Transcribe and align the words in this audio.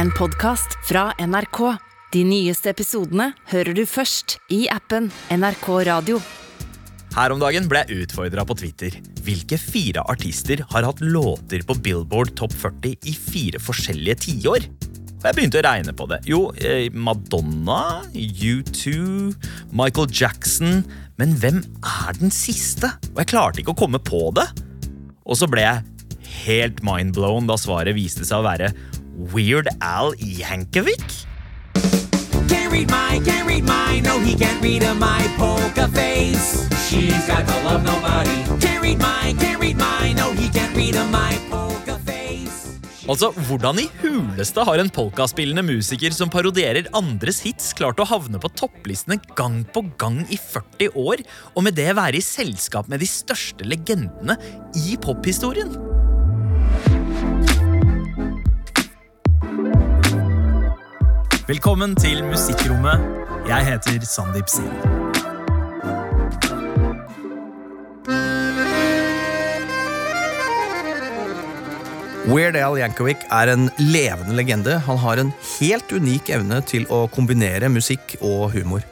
en 0.00 0.08
podkast 0.16 0.78
fra 0.88 1.10
NRK. 1.20 1.58
De 2.14 2.20
nyeste 2.24 2.70
episodene 2.72 3.26
hører 3.50 3.76
du 3.76 3.82
først 3.84 4.38
i 4.48 4.62
appen 4.72 5.10
NRK 5.34 5.66
Radio. 5.90 6.20
Her 7.12 7.34
om 7.34 7.40
dagen 7.42 7.66
ble 7.68 7.82
jeg 7.82 8.06
utfordra 8.06 8.46
på 8.48 8.56
Twitter. 8.62 8.96
Hvilke 9.26 9.58
fire 9.60 10.00
artister 10.08 10.62
har 10.70 10.86
hatt 10.88 11.02
låter 11.04 11.66
på 11.68 11.76
Billboard 11.84 12.32
Topp 12.38 12.54
40 12.62 13.10
i 13.10 13.12
fire 13.12 13.60
forskjellige 13.60 14.16
tiår? 14.24 14.68
Og 15.18 15.26
jeg 15.28 15.36
begynte 15.36 15.60
å 15.60 15.66
regne 15.66 15.92
på 15.92 16.06
det. 16.08 16.22
Jo, 16.30 16.46
eh, 16.56 16.88
Madonna, 16.96 18.00
U2, 18.14 19.34
Michael 19.68 20.08
Jackson 20.08 20.80
Men 21.20 21.34
hvem 21.36 21.60
er 21.84 22.16
den 22.16 22.32
siste? 22.32 22.88
Og 23.12 23.20
jeg 23.20 23.34
klarte 23.34 23.60
ikke 23.60 23.76
å 23.76 23.82
komme 23.82 24.00
på 24.00 24.30
det. 24.32 24.48
Og 25.28 25.36
så 25.36 25.50
ble 25.50 25.66
jeg 25.66 25.84
helt 26.46 26.80
mindblown 26.86 27.50
da 27.50 27.58
svaret 27.60 27.98
viste 27.98 28.24
seg 28.24 28.40
å 28.40 28.48
være 28.48 28.72
Weird 29.20 29.68
Al 29.82 30.14
Yankovic. 30.16 31.26
Can't 32.48 32.72
read 32.72 32.88
my, 32.88 33.20
can't 33.22 33.46
read 33.46 33.64
my, 33.64 34.00
No, 34.00 34.18
he 34.18 34.34
can't 34.34 34.62
read 34.62 34.82
a 34.82 34.94
my 34.94 35.20
poker 35.36 35.88
face. 35.92 36.64
She's 36.88 37.26
got 37.28 37.44
to 37.46 37.56
love 37.68 37.84
nobody. 37.84 38.40
Can't 38.64 38.80
read 38.82 38.98
my, 38.98 39.34
can't 39.38 39.60
read 39.60 39.76
my, 39.76 40.14
No, 40.16 40.32
he 40.32 40.48
can't 40.48 40.74
read 40.74 40.96
a 40.96 41.04
my 41.12 41.36
poker 41.50 41.98
face. 42.08 42.78
Altså, 43.06 43.30
Hvordan 43.44 43.82
i 43.84 43.86
huleste 44.00 44.64
har 44.64 44.80
en 44.80 44.88
polkaspillende 44.88 45.66
musiker 45.68 46.16
som 46.16 46.32
parodierer 46.32 46.88
andres 46.96 47.42
hits, 47.44 47.74
klart 47.76 48.00
å 48.00 48.08
havne 48.08 48.40
på 48.40 48.48
topplistene 48.56 49.20
gang 49.36 49.60
på 49.68 49.84
gang 50.00 50.24
i 50.32 50.40
40 50.40 50.96
år, 50.96 51.20
og 51.52 51.68
med 51.68 51.76
det 51.76 51.92
være 51.92 52.16
i 52.16 52.24
selskap 52.24 52.88
med 52.88 53.04
de 53.04 53.10
største 53.10 53.68
legendene 53.68 54.40
i 54.80 54.96
pophistorien? 54.96 55.76
Velkommen 61.50 61.96
til 61.98 62.20
Musikkrommet. 62.22 63.00
Jeg 63.48 63.64
heter 63.66 64.04
Sandeep 64.06 64.46
Sin. 64.52 64.70
Weird 72.30 72.54
Al 72.54 72.78
Yankovic 72.78 73.26
er 73.34 73.50
en 73.50 73.66
levende 73.82 74.38
legende. 74.38 74.78
Han 74.86 75.02
har 75.02 75.24
en 75.24 75.34
helt 75.56 75.90
unik 75.90 76.30
evne 76.38 76.62
til 76.70 76.86
å 76.86 77.08
kombinere 77.10 77.72
musikk 77.72 78.14
og 78.20 78.52
humor. 78.54 78.86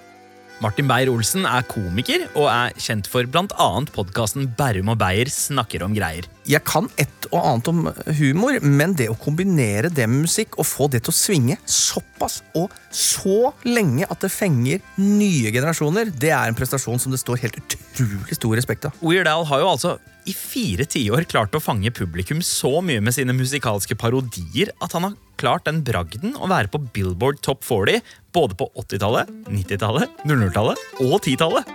Martin 0.58 0.88
Beyer-Olsen 0.90 1.44
er 1.46 1.62
komiker 1.70 2.24
og 2.32 2.48
er 2.50 2.72
kjent 2.82 3.06
for 3.06 3.26
bl.a. 3.30 3.68
podkasten 3.94 4.48
Bærum 4.58 4.90
og 4.90 4.96
Beyer 4.98 5.30
snakker 5.30 5.84
om 5.86 5.94
greier. 5.94 6.26
Jeg 6.50 6.64
kan 6.66 6.88
et 6.98 7.28
og 7.28 7.44
annet 7.44 7.70
om 7.70 7.84
humor, 8.18 8.58
men 8.64 8.96
det 8.98 9.06
å 9.12 9.14
kombinere 9.20 9.90
det 9.92 10.08
med 10.10 10.24
musikk 10.24 10.58
og 10.58 10.66
få 10.66 10.88
det 10.90 11.04
til 11.04 11.14
å 11.14 11.18
svinge 11.18 11.58
såpass 11.62 12.40
og 12.58 12.74
så 12.90 13.52
lenge 13.68 14.08
at 14.10 14.24
det 14.24 14.32
fenger 14.34 14.82
nye 14.98 15.52
generasjoner, 15.54 16.10
det 16.10 16.34
er 16.34 16.50
en 16.50 16.58
prestasjon 16.58 16.98
som 16.98 17.14
det 17.14 17.22
står 17.22 17.44
helt 17.44 17.60
utrolig 17.62 18.40
stor 18.40 18.58
respekt 18.58 18.90
av. 18.90 18.98
Weird 19.04 19.30
Al 19.30 19.46
har 19.46 19.62
jo 19.62 19.70
altså 19.76 19.94
i 20.26 20.34
fire 20.34 20.88
tiår 20.90 21.28
klart 21.30 21.54
å 21.54 21.62
fange 21.62 21.94
publikum 21.94 22.42
så 22.42 22.80
mye 22.82 23.04
med 23.04 23.14
sine 23.14 23.36
musikalske 23.36 23.94
parodier 24.00 24.74
at 24.82 24.96
han 24.96 25.06
har 25.06 25.16
klart 25.38 25.66
den 25.68 25.82
bragden 25.86 26.34
å 26.36 26.48
være 26.50 26.70
på 26.72 26.80
Billboard 26.94 27.40
Top 27.46 27.62
40 27.66 28.02
både 28.34 28.56
på 28.58 28.68
80-tallet, 28.82 29.30
90-tallet, 29.48 30.22
00-tallet 30.28 30.82
og 31.04 31.18
10-tallet. 31.22 31.70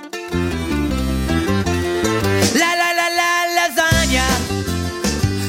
La 2.59 2.71
la 2.79 2.89
la 2.97 3.07
la 3.17 3.29
lasagna. 3.55 4.25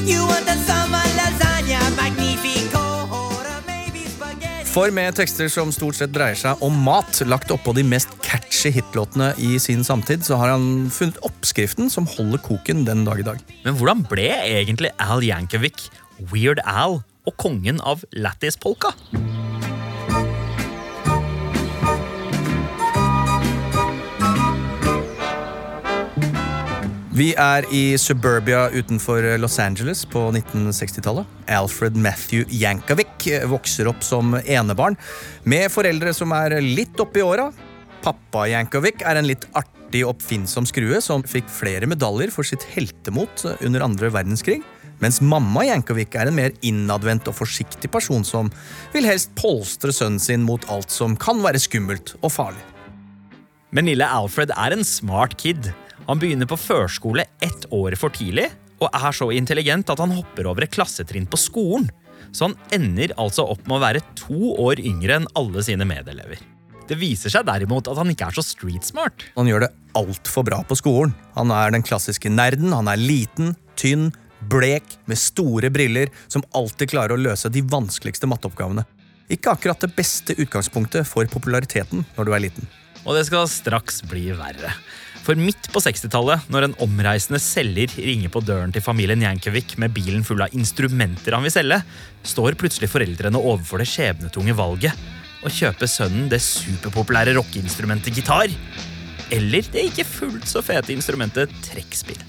You 0.07 0.27
want 0.29 0.47
the 0.49 0.57
summer 0.63 1.03
lasagna, 1.19 1.81
magnifico, 1.99 2.83
or 3.11 3.49
maybe 3.67 4.07
spaghetti. 4.09 4.67
For 4.71 4.95
med 4.95 5.19
tekster 5.19 5.51
som 5.53 5.73
stort 5.75 5.99
sett 5.99 6.15
dreier 6.15 6.39
seg 6.39 6.63
om 6.65 6.77
mat, 6.87 7.23
lagt 7.29 7.53
oppå 7.55 7.75
de 7.77 7.87
mest 7.87 8.15
catchy 8.25 8.73
hitlåtene 8.75 9.33
i 9.43 9.57
sin 9.63 9.85
samtid, 9.87 10.25
så 10.27 10.39
har 10.41 10.55
han 10.55 10.87
funnet 10.95 11.19
oppskriften 11.27 11.91
som 11.93 12.09
holder 12.17 12.43
koken 12.47 12.87
den 12.89 13.03
dag 13.09 13.21
i 13.23 13.27
dag. 13.27 13.43
Men 13.67 13.79
hvordan 13.81 14.07
ble 14.11 14.31
egentlig 14.45 14.95
Al 15.03 15.25
Yankovic, 15.27 15.89
Weird 16.31 16.63
Al 16.63 17.03
og 17.25 17.37
kongen 17.41 17.81
av 17.81 18.05
Lattis-polka? 18.13 18.95
Vi 27.15 27.29
er 27.39 27.63
i 27.71 27.95
suburbia 27.95 28.65
utenfor 28.75 29.23
Los 29.39 29.61
Angeles 29.63 30.01
på 30.11 30.19
1960-tallet. 30.33 31.29
Alfred 31.47 31.95
Matthew 31.95 32.43
Yankovic 32.51 33.29
vokser 33.47 33.87
opp 33.87 34.03
som 34.03 34.35
enebarn 34.35 34.99
med 35.47 35.71
foreldre 35.71 36.11
som 36.17 36.35
er 36.35 36.57
litt 36.59 36.99
oppi 36.99 37.23
åra. 37.23 37.53
Pappa 38.03 38.49
Yankovic 38.51 39.07
er 39.07 39.21
en 39.21 39.31
litt 39.31 39.47
artig, 39.55 40.03
oppfinnsom 40.03 40.67
skrue 40.67 40.99
som 40.99 41.23
fikk 41.23 41.47
flere 41.55 41.87
medaljer 41.87 42.35
for 42.35 42.43
sitt 42.43 42.67
heltemot 42.75 43.47
under 43.63 43.87
andre 43.87 44.11
verdenskrig. 44.11 44.65
Mens 45.05 45.21
mamma 45.21 45.67
Jankovic 45.69 46.15
er 46.17 46.31
en 46.31 46.39
mer 46.39 46.55
innadvendt 46.65 47.29
og 47.29 47.37
forsiktig 47.37 47.91
person 47.93 48.25
som 48.25 48.49
vil 48.95 49.05
helst 49.05 49.35
polstre 49.37 49.93
sønnen 49.93 50.23
sin 50.23 50.45
mot 50.47 50.65
alt 50.73 50.93
som 50.93 51.19
kan 51.21 51.43
være 51.45 51.61
skummelt 51.61 52.15
og 52.23 52.33
farlig. 52.33 52.63
Men 53.75 53.91
lille 53.91 54.07
Alfred 54.07 54.55
er 54.55 54.73
en 54.73 54.87
smart 54.87 55.37
kid. 55.37 55.69
Han 56.07 56.21
begynner 56.23 56.49
på 56.49 56.57
førskole 56.57 57.27
ett 57.45 57.67
år 57.75 57.99
for 58.01 58.15
tidlig, 58.15 58.47
og 58.81 58.89
er 58.95 59.13
så 59.17 59.29
intelligent 59.35 59.91
at 59.93 60.01
han 60.01 60.15
hopper 60.15 60.49
over 60.49 60.65
et 60.65 60.73
klassetrinn 60.73 61.29
på 61.29 61.41
skolen. 61.41 61.91
Så 62.35 62.49
han 62.49 62.57
ender 62.75 63.13
altså 63.21 63.45
opp 63.51 63.63
med 63.67 63.77
å 63.77 63.85
være 63.85 64.05
to 64.19 64.55
år 64.63 64.81
yngre 64.81 65.21
enn 65.21 65.31
alle 65.37 65.63
sine 65.67 65.87
medelever. 65.89 66.41
Det 66.89 66.97
viser 67.01 67.33
seg 67.33 67.47
derimot 67.49 67.89
at 67.89 67.99
han 68.01 68.11
ikke 68.13 68.29
er 68.29 68.37
så 68.37 68.45
street 68.45 68.87
smart. 68.87 69.27
Han 69.37 69.49
gjør 69.49 69.67
det 69.67 69.73
altfor 69.97 70.45
bra 70.47 70.61
på 70.69 70.77
skolen. 70.79 71.15
Han 71.37 71.53
er 71.55 71.73
den 71.73 71.85
klassiske 71.85 72.33
nerden. 72.33 72.75
Han 72.77 72.91
er 72.91 73.01
liten, 73.01 73.55
tynn, 73.81 74.11
blek, 74.51 74.97
med 75.11 75.21
store 75.21 75.71
briller, 75.73 76.13
som 76.29 76.45
alltid 76.57 76.93
klarer 76.93 77.17
å 77.17 77.21
løse 77.21 77.51
de 77.53 77.63
vanskeligste 77.63 78.29
matteoppgavene. 78.31 78.85
Ikke 79.33 79.55
akkurat 79.55 79.81
det 79.81 79.95
beste 79.97 80.37
utgangspunktet 80.37 81.09
for 81.09 81.29
populariteten 81.33 82.05
når 82.17 82.29
du 82.29 82.35
er 82.37 82.45
liten. 82.45 82.69
Og 83.05 83.17
det 83.17 83.27
skal 83.29 83.49
straks 83.51 84.03
bli 84.09 84.31
verre. 84.37 84.73
For 85.25 85.39
midt 85.41 85.71
på 85.73 85.81
60-tallet, 85.81 86.51
når 86.53 86.67
en 86.67 86.77
omreisende 86.85 87.41
selger 87.41 87.95
ringer 87.97 88.33
på 88.33 88.43
døren 88.45 88.73
til 88.75 88.85
familien 88.85 89.23
Jankovic 89.25 89.79
med 89.81 89.95
bilen 89.97 90.25
full 90.27 90.45
av 90.45 90.53
instrumenter 90.57 91.33
han 91.33 91.47
vil 91.47 91.55
selge, 91.55 91.81
står 92.29 92.59
plutselig 92.61 92.91
foreldrene 92.93 93.41
overfor 93.41 93.81
det 93.81 93.89
skjebnetunge 93.89 94.57
valget 94.59 94.93
å 95.45 95.53
kjøpe 95.53 95.89
sønnen 95.89 96.29
det 96.33 96.43
superpopulære 96.45 97.37
rockeinstrumentet 97.39 98.17
gitar. 98.17 98.53
Eller 99.33 99.65
det 99.73 99.89
ikke 99.89 100.09
fullt 100.09 100.49
så 100.49 100.61
fete 100.65 100.93
instrumentet 100.93 101.53
trekkspill. 101.71 102.21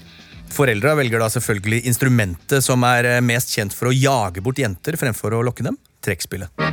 Foreldra 0.52 0.94
velger 0.98 1.20
da 1.20 1.28
selvfølgelig 1.32 1.82
instrumentet 1.90 2.64
som 2.64 2.84
er 2.88 3.10
eh, 3.16 3.22
mest 3.24 3.52
kjent 3.56 3.76
for 3.76 3.90
å 3.90 3.96
jage 3.96 4.44
bort 4.44 4.62
jenter 4.62 4.98
fremfor 5.00 5.36
å 5.36 5.44
lokke 5.46 5.66
dem 5.66 5.78
trekkspillet. 6.06 6.66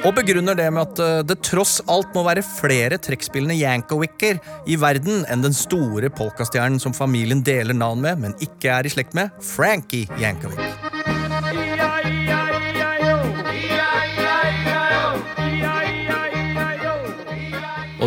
Og 0.00 0.14
begrunner 0.16 0.56
det 0.56 0.66
med 0.72 0.82
at 0.88 1.00
eh, 1.04 1.18
det 1.28 1.38
tross 1.46 1.78
alt 1.92 2.14
må 2.16 2.24
være 2.26 2.44
flere 2.46 2.98
trekkspillende 3.02 3.58
Yankowicker 3.60 4.40
i 4.66 4.78
verden 4.80 5.26
enn 5.30 5.44
den 5.44 5.56
store 5.56 6.10
polkastjernen 6.10 6.80
som 6.82 6.96
familien 6.96 7.44
deler 7.46 7.76
navn 7.76 8.02
med, 8.06 8.24
men 8.24 8.38
ikke 8.40 8.72
er 8.78 8.88
i 8.88 8.94
slekt 8.96 9.16
med, 9.18 9.34
Frankie 9.44 10.08
Yankovic. 10.20 10.69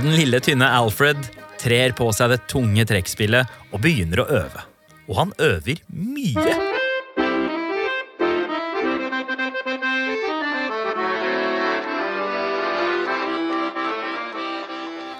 Den 0.03 0.17
lille, 0.19 0.39
tynne 0.43 0.67
Alfred 0.67 1.29
trer 1.61 1.93
på 1.95 2.09
seg 2.11 2.33
det 2.33 2.41
tunge 2.51 2.83
trekkspillet 2.89 3.47
og 3.71 3.79
begynner 3.85 4.19
å 4.19 4.27
øve. 4.35 4.63
Og 5.07 5.15
han 5.15 5.31
øver 5.39 5.79
mye. 5.95 6.55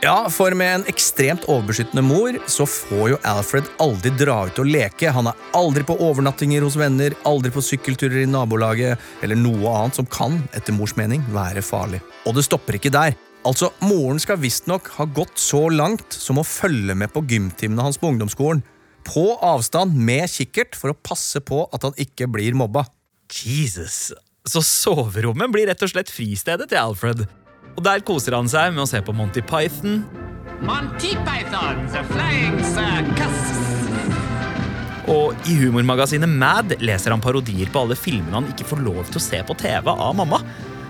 Ja, 0.04 0.28
for 0.28 0.52
med 0.52 0.76
en 0.76 0.88
ekstremt 0.92 1.48
overbeskyttende 1.48 2.04
mor 2.04 2.36
så 2.52 2.68
får 2.68 3.14
jo 3.14 3.24
Alfred 3.24 3.72
aldri 3.80 4.12
dra 4.20 4.42
ut 4.50 4.60
og 4.60 4.68
leke. 4.68 5.16
Han 5.16 5.32
er 5.32 5.52
aldri 5.56 5.88
på 5.88 5.96
overnattinger 5.96 6.68
hos 6.68 6.76
venner, 6.76 7.16
aldri 7.24 7.56
på 7.56 7.64
sykkelturer 7.64 8.26
i 8.26 8.28
nabolaget 8.28 9.24
eller 9.24 9.40
noe 9.40 9.78
annet 9.80 10.04
som 10.04 10.12
kan, 10.12 10.42
etter 10.52 10.76
mors 10.76 11.00
mening, 11.00 11.24
være 11.32 11.64
farlig. 11.64 12.04
Og 12.28 12.36
det 12.36 12.44
stopper 12.52 12.84
ikke 12.84 12.92
der. 12.92 13.16
Altså, 13.44 13.74
Moren 13.84 14.22
skal 14.24 14.40
visstnok 14.40 14.88
ha 14.98 15.06
gått 15.12 15.36
så 15.42 15.66
langt 15.72 16.16
som 16.16 16.40
å 16.40 16.46
følge 16.48 16.96
med 16.96 17.12
på 17.12 17.26
gymtimene 17.28 17.84
hans 17.84 18.00
på 18.00 18.08
ungdomsskolen. 18.14 18.64
På 19.04 19.34
avstand 19.44 19.98
med 20.00 20.30
kikkert 20.32 20.78
for 20.80 20.94
å 20.94 21.00
passe 21.00 21.42
på 21.44 21.66
at 21.76 21.84
han 21.84 21.98
ikke 22.00 22.30
blir 22.32 22.56
mobba. 22.56 22.86
Jesus. 23.28 24.14
Så 24.48 24.64
soverommet 24.64 25.52
blir 25.52 25.68
rett 25.68 25.84
og 25.84 25.92
slett 25.92 26.12
fristedet 26.12 26.70
til 26.72 26.80
Alfred. 26.80 27.26
Og 27.74 27.84
der 27.84 28.04
koser 28.08 28.38
han 28.38 28.48
seg 28.52 28.72
med 28.76 28.86
å 28.86 28.88
se 28.88 29.02
på 29.04 29.16
Monty 29.16 29.44
Python, 29.44 30.04
Monty 30.64 31.18
Python, 31.26 31.84
the 31.92 32.04
flying 32.08 32.60
circus. 32.64 33.40
Og 35.12 35.36
i 35.52 35.58
humormagasinet 35.60 36.32
Mad 36.32 36.78
leser 36.80 37.12
han 37.12 37.24
parodier 37.24 37.68
på 37.72 37.82
alle 37.84 37.98
filmene 38.00 38.38
han 38.38 38.48
ikke 38.54 38.70
får 38.70 38.84
lov 38.86 39.02
til 39.10 39.20
å 39.20 39.24
se 39.26 39.42
på 39.44 39.58
TV 39.60 39.90
av 39.92 40.16
mamma. 40.16 40.40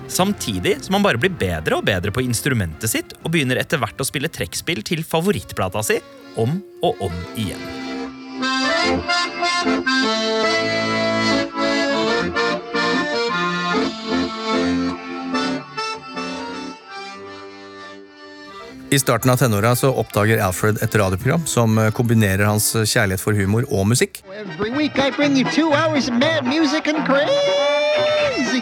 Samtidig 0.07 0.77
som 0.85 0.97
han 0.97 1.05
bare 1.05 1.21
blir 1.21 1.33
bedre 1.37 1.79
og 1.79 1.85
bedre 1.87 2.13
på 2.13 2.23
instrumentet 2.25 2.91
sitt 2.91 3.15
og 3.21 3.31
begynner 3.33 3.61
etter 3.61 3.81
hvert 3.81 4.01
å 4.01 4.07
spille 4.07 4.31
trekkspill 4.31 4.83
til 4.85 5.03
favorittplata 5.07 5.83
si 5.85 5.99
om 6.39 6.59
og 6.83 7.07
om 7.07 7.23
igjen. 7.39 7.61
I 18.93 18.99
starten 18.99 19.29
av 19.29 19.37
tenåra 19.37 19.71
oppdager 19.89 20.37
Alfred 20.37 20.77
et 20.85 20.95
radioprogram 20.95 21.47
som 21.49 21.77
eh, 21.81 21.89
kombinerer 21.97 22.45
hans 22.45 22.67
kjærlighet 22.77 23.21
for 23.23 23.33
humor 23.33 23.65
og 23.73 23.87
musikk. 23.89 24.21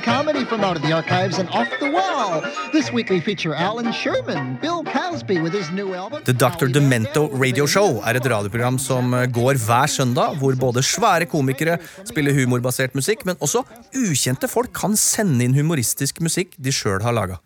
Comedy 0.01 0.45
from 0.45 0.63
out 0.63 0.78
of 0.78 0.81
the 0.81 0.94
archives 0.94 1.38
and 1.38 1.50
off 1.50 1.68
the 1.80 1.92
wall. 1.92 2.42
This 2.72 2.92
week 2.94 3.10
we 3.10 3.19
feature 3.19 3.54
Alan 3.54 3.92
Sherman, 3.92 4.57
Bill 4.62 4.83
Cosby 4.83 5.42
with 5.42 5.54
his 5.54 5.69
new 5.69 5.94
album. 5.94 6.24
The 6.24 6.34
Dr. 6.34 6.72
Demento 6.72 7.27
Radio 7.34 7.68
Show 7.68 8.00
er 8.00 8.16
et 8.16 8.25
radioprogram 8.25 8.80
som 8.80 9.13
eh, 9.13 9.27
går 9.27 9.60
hver 9.68 9.92
søndag, 9.92 10.39
hvor 10.39 10.56
både 10.56 10.81
svære 10.81 11.27
komikere 11.27 11.77
spiller 12.07 12.39
humorbasert 12.39 12.95
musikk, 12.95 13.27
men 13.27 13.36
også 13.44 13.66
ukjente 13.94 14.48
folk 14.48 14.72
kan 14.74 14.95
sende 14.95 15.44
inn 15.44 15.60
humoristisk 15.60 16.24
musikk 16.24 16.56
de 16.57 16.72
sjøl 16.72 17.04
har 17.04 17.19
laga. 17.19 17.42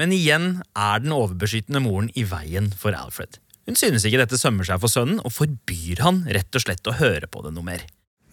Men 0.00 0.14
igjen 0.14 0.62
er 0.74 1.02
den 1.02 1.14
overbeskyttende 1.14 1.82
moren 1.84 2.10
i 2.18 2.24
veien 2.26 2.72
for 2.78 2.96
Alfred. 2.98 3.38
Hun 3.64 3.78
synes 3.78 4.04
ikke 4.04 4.20
dette 4.20 4.38
sømmer 4.40 4.66
seg 4.66 4.80
for 4.82 4.92
sønnen, 4.92 5.20
og 5.24 5.32
forbyr 5.32 6.02
han 6.04 6.24
rett 6.34 6.56
og 6.56 6.64
slett 6.64 6.90
å 6.90 6.96
høre 6.98 7.30
på 7.30 7.44
det 7.46 7.54
noe 7.54 7.64
mer. 7.64 7.84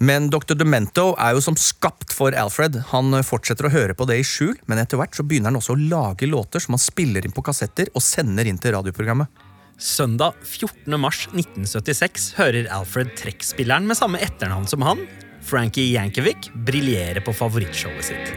Men 0.02 0.32
Dr. 0.34 0.58
Demento 0.58 1.12
er 1.22 1.36
jo 1.38 1.44
som 1.46 1.56
skapt 1.60 2.10
for 2.18 2.34
Alfred. 2.34 2.80
Han 2.90 3.14
fortsetter 3.22 3.68
å 3.68 3.74
høre 3.74 3.94
på 3.94 4.08
det 4.10 4.18
i 4.18 4.26
skjul, 4.26 4.56
men 4.66 4.82
etter 4.82 4.98
hvert 4.98 5.14
så 5.14 5.24
begynner 5.24 5.54
han 5.54 5.60
også 5.60 5.76
å 5.76 5.82
lage 5.94 6.26
låter 6.26 6.64
som 6.64 6.74
han 6.74 6.82
spiller 6.82 7.22
inn 7.28 7.36
på 7.36 7.44
kassetter 7.46 7.92
og 7.94 8.02
sender 8.02 8.50
inn 8.50 8.58
til 8.58 8.74
radioprogrammet. 8.74 9.30
Søndag 9.82 10.42
14. 10.42 10.98
mars 11.02 11.24
1976 11.30 12.32
hører 12.38 12.70
Alfred 12.74 13.14
trekkspilleren 13.18 13.88
med 13.90 13.98
samme 13.98 14.22
etternavn 14.22 14.68
som 14.70 14.82
han, 14.86 15.06
Frankie 15.46 15.94
Yankovic, 15.94 16.50
briljere 16.66 17.22
på 17.26 17.34
favorittshowet 17.38 18.12
sitt. 18.12 18.36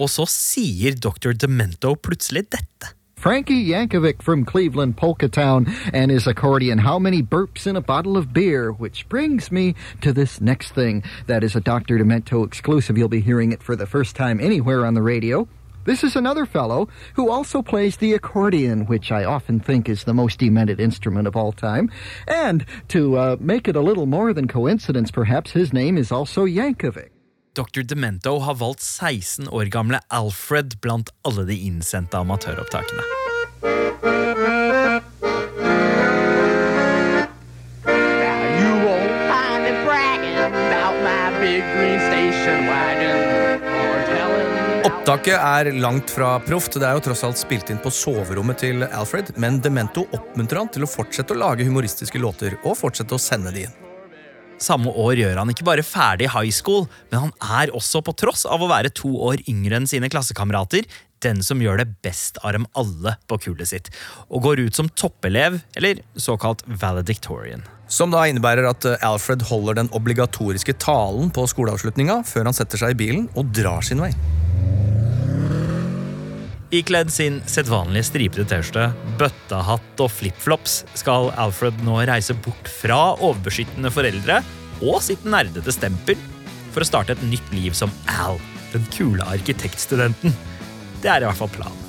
Og 0.00 0.08
så 0.08 0.24
sier 0.24 0.96
Dr. 0.96 1.34
Demento 1.36 1.94
plutselig 1.94 2.46
dette. 2.50 2.94
Frankie 3.20 3.70
Yankovic 3.70 4.22
from 4.22 4.46
Cleveland, 4.46 4.96
Polka 4.96 5.28
Town, 5.28 5.66
and 5.92 6.10
his 6.10 6.26
accordion, 6.26 6.78
How 6.78 6.98
Many 6.98 7.22
Burps 7.22 7.66
in 7.66 7.76
a 7.76 7.82
Bottle 7.82 8.16
of 8.16 8.32
Beer? 8.32 8.72
Which 8.72 9.06
brings 9.10 9.52
me 9.52 9.74
to 10.00 10.10
this 10.14 10.40
next 10.40 10.72
thing. 10.72 11.02
That 11.26 11.44
is 11.44 11.54
a 11.54 11.60
Dr. 11.60 11.98
Demento 11.98 12.46
exclusive. 12.46 12.96
You'll 12.96 13.10
be 13.10 13.20
hearing 13.20 13.52
it 13.52 13.62
for 13.62 13.76
the 13.76 13.86
first 13.86 14.16
time 14.16 14.40
anywhere 14.40 14.86
on 14.86 14.94
the 14.94 15.02
radio. 15.02 15.46
This 15.84 16.02
is 16.02 16.16
another 16.16 16.46
fellow 16.46 16.88
who 17.12 17.30
also 17.30 17.60
plays 17.60 17.98
the 17.98 18.14
accordion, 18.14 18.86
which 18.86 19.12
I 19.12 19.24
often 19.24 19.60
think 19.60 19.86
is 19.86 20.04
the 20.04 20.14
most 20.14 20.38
demented 20.38 20.80
instrument 20.80 21.26
of 21.26 21.36
all 21.36 21.52
time. 21.52 21.90
And 22.26 22.64
to 22.88 23.18
uh, 23.18 23.36
make 23.38 23.68
it 23.68 23.76
a 23.76 23.82
little 23.82 24.06
more 24.06 24.32
than 24.32 24.48
coincidence, 24.48 25.10
perhaps, 25.10 25.50
his 25.50 25.74
name 25.74 25.98
is 25.98 26.10
also 26.10 26.46
Yankovic. 26.46 27.10
Dr. 27.54 27.82
Demento 27.82 28.38
har 28.38 28.54
valgt 28.54 28.80
16 28.80 29.48
år 29.48 29.64
gamle 29.64 30.00
Alfred 30.08 30.78
blant 30.80 31.10
alle 31.26 31.44
de 31.48 31.56
innsendte 31.66 32.18
amatøropptakene. 32.18 33.02
Opptaket 44.84 45.34
er 45.34 45.72
langt 45.72 46.10
fra 46.10 46.36
proft. 46.46 46.78
Det 46.78 46.86
er 46.86 46.94
jo 46.94 47.02
tross 47.02 47.26
alt 47.26 47.38
spilt 47.40 47.70
inn 47.74 47.82
på 47.82 47.90
soverommet 47.90 48.62
til 48.62 48.86
Alfred, 48.86 49.34
men 49.42 49.58
Demento 49.58 50.06
oppmuntrer 50.14 50.62
han 50.62 50.70
til 50.70 50.86
å 50.86 50.90
fortsette 50.90 51.34
å 51.34 51.42
lage 51.42 51.66
humoristiske 51.66 52.22
låter 52.22 52.60
og 52.62 52.78
fortsette 52.78 53.18
å 53.18 53.22
sende 53.22 53.50
de 53.54 53.66
inn. 53.66 53.89
Samme 54.60 54.92
år 54.92 55.16
gjør 55.16 55.38
han 55.40 55.50
ikke 55.52 55.64
bare 55.64 55.84
ferdig 55.86 56.28
high 56.34 56.52
school, 56.52 56.84
men 57.08 57.26
han 57.26 57.62
er 57.62 57.72
også, 57.76 58.02
på 58.04 58.12
tross 58.20 58.44
av 58.44 58.60
å 58.60 58.68
være 58.68 58.92
to 58.92 59.08
år 59.30 59.40
yngre 59.48 59.80
enn 59.80 59.88
sine 59.88 60.10
klassekamerater, 60.12 60.84
den 61.24 61.40
som 61.44 61.60
gjør 61.60 61.80
det 61.80 61.88
best 62.04 62.38
av 62.44 62.54
dem 62.56 62.66
alle 62.78 63.16
på 63.28 63.38
kullet 63.46 63.72
sitt, 63.72 63.90
og 64.28 64.44
går 64.44 64.66
ut 64.66 64.76
som 64.76 64.88
toppelev, 64.92 65.60
eller 65.76 66.02
såkalt 66.16 66.64
valedictorian. 66.68 67.64
Som 67.90 68.12
da 68.12 68.22
innebærer 68.28 68.68
at 68.68 68.86
eh, 68.86 69.00
Alfred 69.02 69.42
holder 69.48 69.80
den 69.80 69.90
obligatoriske 69.96 70.76
talen 70.78 71.32
på 71.34 71.48
skoleavslutninga 71.50 72.20
før 72.28 72.46
han 72.46 72.56
setter 72.56 72.84
seg 72.84 72.94
i 72.94 73.00
bilen 73.00 73.26
og 73.34 73.50
drar 73.56 73.82
sin 73.84 74.02
vei. 74.04 74.12
Ikledd 76.70 77.08
sin 77.10 77.40
sedvanlige 77.50 78.06
stripete 78.06 78.44
T-skjorte, 78.46 78.92
bøttehatt 79.18 80.02
og 80.04 80.12
flipflops 80.14 80.84
skal 80.94 81.32
Alfred 81.34 81.80
nå 81.82 81.96
reise 82.06 82.36
bort 82.44 82.70
fra 82.70 83.16
overbeskyttende 83.16 83.90
foreldre 83.90 84.36
og 84.78 85.00
sitt 85.02 85.26
nerdete 85.26 85.74
stempel 85.74 86.18
for 86.70 86.84
å 86.84 86.86
starte 86.86 87.16
et 87.16 87.24
nytt 87.26 87.50
liv 87.56 87.74
som 87.74 87.90
Al, 88.22 88.38
den 88.70 88.86
kule 88.94 89.26
arkitektstudenten. 89.34 90.36
Det 91.02 91.10
er 91.10 91.24
i 91.24 91.26
hvert 91.26 91.40
fall 91.40 91.50
planen. 91.56 91.86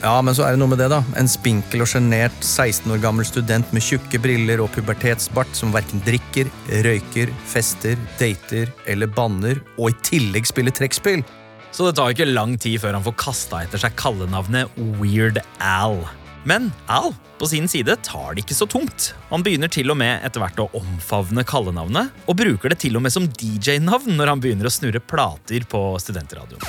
Ja, 0.00 0.14
men 0.24 0.32
så 0.32 0.46
er 0.46 0.54
det 0.54 0.62
noe 0.62 0.70
med 0.70 0.78
det, 0.80 0.86
da. 0.94 1.02
En 1.18 1.28
spinkel 1.28 1.82
og 1.82 1.90
sjenert 1.90 2.38
16 2.46 2.86
år 2.94 3.02
gammel 3.02 3.26
student 3.26 3.74
med 3.74 3.84
tjukke 3.84 4.22
briller 4.22 4.62
og 4.62 4.70
pubertetsbart 4.72 5.58
som 5.58 5.74
verken 5.74 6.00
drikker, 6.06 6.48
røyker, 6.86 7.34
fester, 7.50 7.98
dater 8.22 8.70
eller 8.88 9.10
banner, 9.10 9.60
og 9.76 9.90
i 9.90 10.00
tillegg 10.06 10.48
spiller 10.48 10.72
trekkspill. 10.72 11.26
Så 11.70 11.86
det 11.86 11.96
tar 11.98 12.14
ikke 12.14 12.28
lang 12.28 12.56
tid 12.58 12.80
før 12.82 12.96
han 12.98 13.04
får 13.06 13.18
kasta 13.20 13.64
etter 13.64 13.80
seg 13.80 13.94
kallenavnet 13.98 14.72
Weird 14.98 15.38
Al. 15.62 16.00
Men 16.44 16.70
Al 16.90 17.12
på 17.40 17.48
sin 17.48 17.68
side 17.68 17.94
tar 18.04 18.34
det 18.34 18.44
ikke 18.44 18.56
så 18.56 18.66
tungt. 18.68 19.12
Han 19.30 19.44
begynner 19.44 19.70
til 19.72 19.92
og 19.92 19.96
med 20.00 20.24
etter 20.26 20.42
hvert 20.42 20.60
å 20.60 20.68
omfavne 20.76 21.44
kallenavnet, 21.48 22.10
og 22.28 22.36
bruker 22.36 22.72
det 22.72 22.80
til 22.82 22.98
og 22.98 23.04
med 23.06 23.14
som 23.14 23.28
DJ-navn 23.28 24.18
når 24.18 24.34
han 24.34 24.42
begynner 24.42 24.68
å 24.68 24.72
snurre 24.72 25.00
plater 25.00 25.64
på 25.68 25.82
studentradioen. 26.02 26.64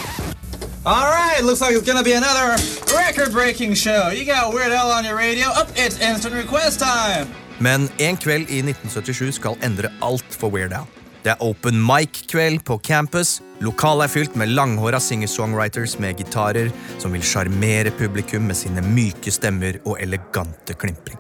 All 0.84 1.12
right, 1.12 1.44
looks 1.44 1.62
like 1.62 1.76
it's 1.76 1.86
gonna 1.86 2.04
be 2.04 2.14
another 2.14 2.58
record-breaking 2.90 3.76
show. 3.76 4.10
You 4.10 4.26
got 4.26 4.54
Weird 4.54 4.72
Al 4.72 4.92
on 4.92 5.06
your 5.06 5.16
radio. 5.16 5.50
Up, 5.50 5.70
it's 5.76 6.00
instant 6.00 6.34
request 6.34 6.80
time. 6.80 7.28
Men 7.60 7.90
en 8.00 8.18
kveld 8.18 8.50
i 8.50 8.64
1977 8.64 9.38
skal 9.38 9.60
endre 9.62 9.92
alt 10.02 10.26
for 10.34 10.50
Weird 10.50 10.74
Al. 10.74 10.88
Det 11.22 11.30
er 11.30 11.44
open 11.46 11.78
mic-kveld 11.86 12.64
på 12.66 12.80
campus. 12.82 13.36
Lokalet 13.62 14.08
er 14.08 14.14
fylt 14.16 14.38
med 14.40 14.50
langhåra 14.56 14.98
singer-songwriters 14.98 16.00
med 16.02 16.18
gitarer 16.18 16.72
som 16.98 17.14
vil 17.14 17.22
sjarmere 17.22 17.92
publikum 17.94 18.48
med 18.50 18.58
sine 18.58 18.82
myke 18.82 19.30
stemmer 19.30 19.78
og 19.84 20.00
elegante 20.02 20.74
klimpring. 20.74 21.20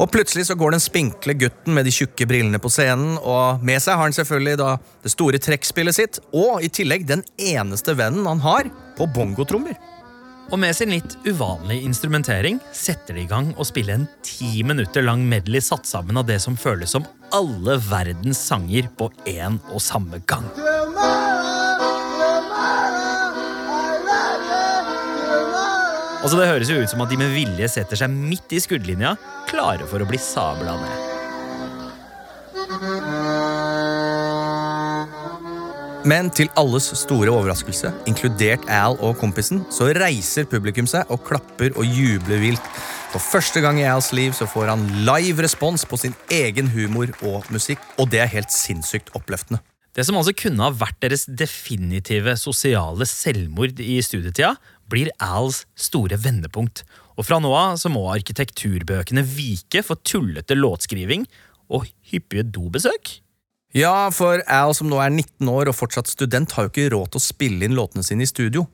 Og 0.00 0.08
plutselig 0.12 0.46
så 0.48 0.56
går 0.56 0.72
den 0.72 0.82
spinkle 0.82 1.36
gutten 1.36 1.76
med 1.76 1.84
de 1.84 1.92
tjukke 1.92 2.24
brillene 2.28 2.60
på 2.62 2.72
scenen, 2.72 3.18
og 3.20 3.60
med 3.64 3.84
seg 3.84 3.98
har 3.98 4.08
han 4.08 4.16
selvfølgelig 4.16 4.60
da 4.62 4.70
det 5.04 5.12
store 5.12 5.40
trekkspillet 5.44 5.98
sitt, 5.98 6.22
og 6.32 6.64
i 6.64 6.72
tillegg 6.72 7.04
den 7.10 7.24
eneste 7.36 7.92
vennen 8.00 8.24
han 8.30 8.40
har 8.44 8.72
på 8.96 9.08
bongotrommer. 9.12 9.76
Og 10.52 10.60
med 10.60 10.76
sin 10.76 10.92
litt 10.92 11.16
uvanlige 11.24 11.84
instrumentering 11.84 12.58
setter 12.72 13.16
de 13.16 13.24
i 13.24 13.28
gang 13.28 13.52
å 13.56 13.64
spille 13.64 13.96
en 13.96 14.08
ti 14.24 14.64
minutter 14.64 15.04
lang 15.04 15.24
medley 15.28 15.60
satt 15.64 15.88
sammen 15.88 16.20
av 16.20 16.28
det 16.28 16.40
som 16.44 16.56
føles 16.56 16.92
som 16.96 17.04
alle 17.34 17.74
verdens 17.82 18.38
sanger 18.38 18.86
på 18.98 19.08
én 19.26 19.58
og 19.74 19.82
samme 19.82 20.20
gang. 20.26 20.46
Altså 26.24 26.38
Det 26.38 26.46
høres 26.48 26.70
jo 26.70 26.78
ut 26.80 26.88
som 26.88 27.02
at 27.04 27.10
de 27.10 27.18
med 27.20 27.34
vilje 27.34 27.68
setter 27.68 28.00
seg 28.00 28.14
midt 28.14 28.54
i 28.54 28.62
skuddlinja, 28.62 29.16
klare 29.50 29.84
for 29.90 30.00
å 30.00 30.08
bli 30.08 30.20
sabla 30.20 30.78
ned. 30.80 31.13
Men 36.04 36.28
til 36.28 36.50
alles 36.60 36.90
store 37.00 37.32
overraskelse, 37.32 37.88
inkludert 38.10 38.66
Al 38.68 38.98
og 39.00 39.16
kompisen, 39.16 39.62
så 39.72 39.88
reiser 39.96 40.44
publikum 40.44 40.84
seg 40.90 41.08
og 41.08 41.22
klapper 41.24 41.72
og 41.80 41.88
jubler 41.88 42.42
vilt. 42.42 42.66
For 43.14 43.22
første 43.24 43.62
gang 43.64 43.78
i 43.80 43.86
Als 43.88 44.10
liv 44.12 44.34
så 44.36 44.44
får 44.44 44.68
han 44.68 44.84
live 45.08 45.46
respons 45.46 45.86
på 45.88 45.96
sin 46.02 46.12
egen 46.28 46.68
humor 46.74 47.08
og 47.24 47.48
musikk, 47.54 47.80
og 47.96 48.12
det 48.12 48.20
er 48.20 48.32
helt 48.34 48.52
sinnssykt 48.52 49.14
oppløftende. 49.16 49.62
Det 49.94 50.04
som 50.04 50.18
altså 50.18 50.34
kunne 50.36 50.66
ha 50.66 50.74
vært 50.76 51.00
deres 51.06 51.24
definitive 51.24 52.36
sosiale 52.36 53.08
selvmord 53.08 53.80
i 53.80 53.96
studietida, 54.04 54.56
blir 54.90 55.08
Als 55.22 55.64
store 55.72 56.20
vendepunkt. 56.20 56.84
Og 57.16 57.24
fra 57.24 57.40
nå 57.40 57.48
av 57.56 57.78
så 57.80 57.88
må 57.88 58.04
arkitekturbøkene 58.12 59.24
vike 59.24 59.80
for 59.86 60.04
tullete 60.04 60.58
låtskriving 60.58 61.24
og 61.72 61.88
hyppige 62.10 62.44
dobesøk. 62.52 63.20
Ja, 63.74 64.06
for 64.14 64.38
Al 64.46 64.70
som 64.78 64.86
nå 64.86 65.00
er 65.02 65.10
19 65.10 65.48
år 65.50 65.66
og 65.66 65.74
fortsatt 65.74 66.06
student, 66.06 66.52
har 66.54 66.68
jo 66.68 66.70
ikke 66.70 66.92
råd 66.92 67.10
til 67.10 67.18
å 67.18 67.24
spille 67.24 67.66
inn 67.66 67.74
låtene 67.74 68.06
sine 68.06 68.22
i 68.22 68.30
studio. 68.30 68.68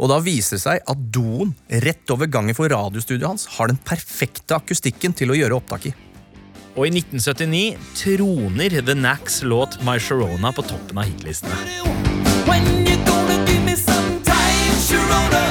Og 0.00 0.10
da 0.10 0.16
viser 0.24 0.56
det 0.56 0.64
seg 0.64 0.90
at 0.90 1.04
doen 1.14 1.52
rett 1.84 2.10
over 2.10 2.26
gangen 2.26 2.56
for 2.58 2.72
radiostudioet 2.72 3.28
hans 3.28 3.46
har 3.58 3.70
den 3.70 3.78
perfekte 3.78 4.58
akustikken 4.58 5.14
til 5.14 5.30
å 5.30 5.38
gjøre 5.38 5.60
opptak 5.60 5.86
i. 5.92 5.94
Og 6.74 6.88
i 6.88 6.90
1979 6.98 7.78
troner 8.00 8.74
The 8.80 8.96
Knacks 8.98 9.44
låt 9.46 9.78
My 9.86 10.00
Sharona 10.02 10.50
på 10.56 10.66
toppen 10.66 10.98
av 10.98 11.06
hitlistene. 11.06 11.54
When 12.50 12.66
you 12.88 12.98
gonna 13.06 13.38
give 13.46 13.62
me 13.62 13.78
some 13.78 14.18
time, 14.26 14.82
Sharona? 14.82 15.50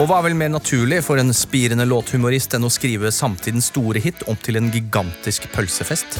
Og 0.00 0.06
hva 0.08 0.16
er 0.16 0.30
vel 0.30 0.36
mer 0.40 0.48
naturlig 0.48 1.02
for 1.04 1.20
en 1.20 1.28
spirende 1.36 1.84
låthumorist 1.84 2.54
enn 2.56 2.64
å 2.64 2.70
skrive 2.72 3.10
samtidens 3.12 3.66
store 3.68 4.00
hit 4.00 4.22
om 4.32 4.38
til 4.40 4.56
en 4.56 4.70
gigantisk 4.72 5.44
pølsefest? 5.52 6.16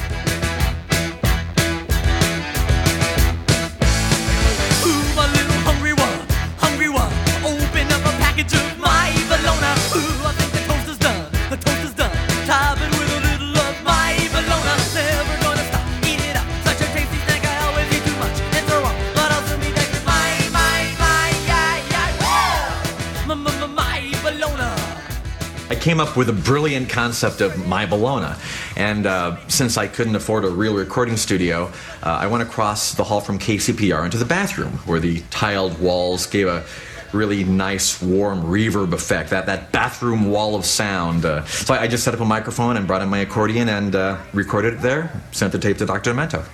I 25.70 25.76
came 25.76 26.00
up 26.00 26.16
with 26.16 26.28
a 26.28 26.32
brilliant 26.32 26.88
concept 26.88 27.40
of 27.40 27.68
My 27.68 27.86
Bologna. 27.86 28.34
And 28.76 29.06
uh, 29.06 29.36
since 29.46 29.76
I 29.76 29.86
couldn't 29.86 30.16
afford 30.16 30.44
a 30.44 30.50
real 30.50 30.74
recording 30.74 31.16
studio, 31.16 31.70
uh, 32.02 32.10
I 32.10 32.26
went 32.26 32.42
across 32.42 32.94
the 32.94 33.04
hall 33.04 33.20
from 33.20 33.38
KCPR 33.38 34.04
into 34.04 34.18
the 34.18 34.24
bathroom 34.24 34.72
where 34.84 34.98
the 34.98 35.22
tiled 35.30 35.78
walls 35.78 36.26
gave 36.26 36.48
a 36.48 36.64
really 37.12 37.44
nice, 37.44 38.02
warm 38.02 38.42
reverb 38.42 38.92
effect, 38.92 39.30
that, 39.30 39.46
that 39.46 39.70
bathroom 39.70 40.28
wall 40.30 40.56
of 40.56 40.64
sound. 40.64 41.24
Uh, 41.24 41.44
so 41.44 41.72
I, 41.74 41.82
I 41.82 41.86
just 41.86 42.02
set 42.02 42.14
up 42.14 42.20
a 42.20 42.24
microphone 42.24 42.76
and 42.76 42.88
brought 42.88 43.02
in 43.02 43.08
my 43.08 43.18
accordion 43.18 43.68
and 43.68 43.94
uh, 43.94 44.18
recorded 44.32 44.74
it 44.74 44.80
there, 44.80 45.12
sent 45.30 45.52
the 45.52 45.58
tape 45.58 45.78
to 45.78 45.86
Dr. 45.86 46.10
Demento. 46.12 46.44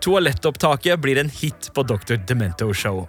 Toalettopptaket 0.00 1.00
blir 1.00 1.18
en 1.18 1.28
hit 1.28 1.70
på 1.74 1.82
Dr. 1.82 2.16
Demento 2.16 2.72
Show. 2.72 3.08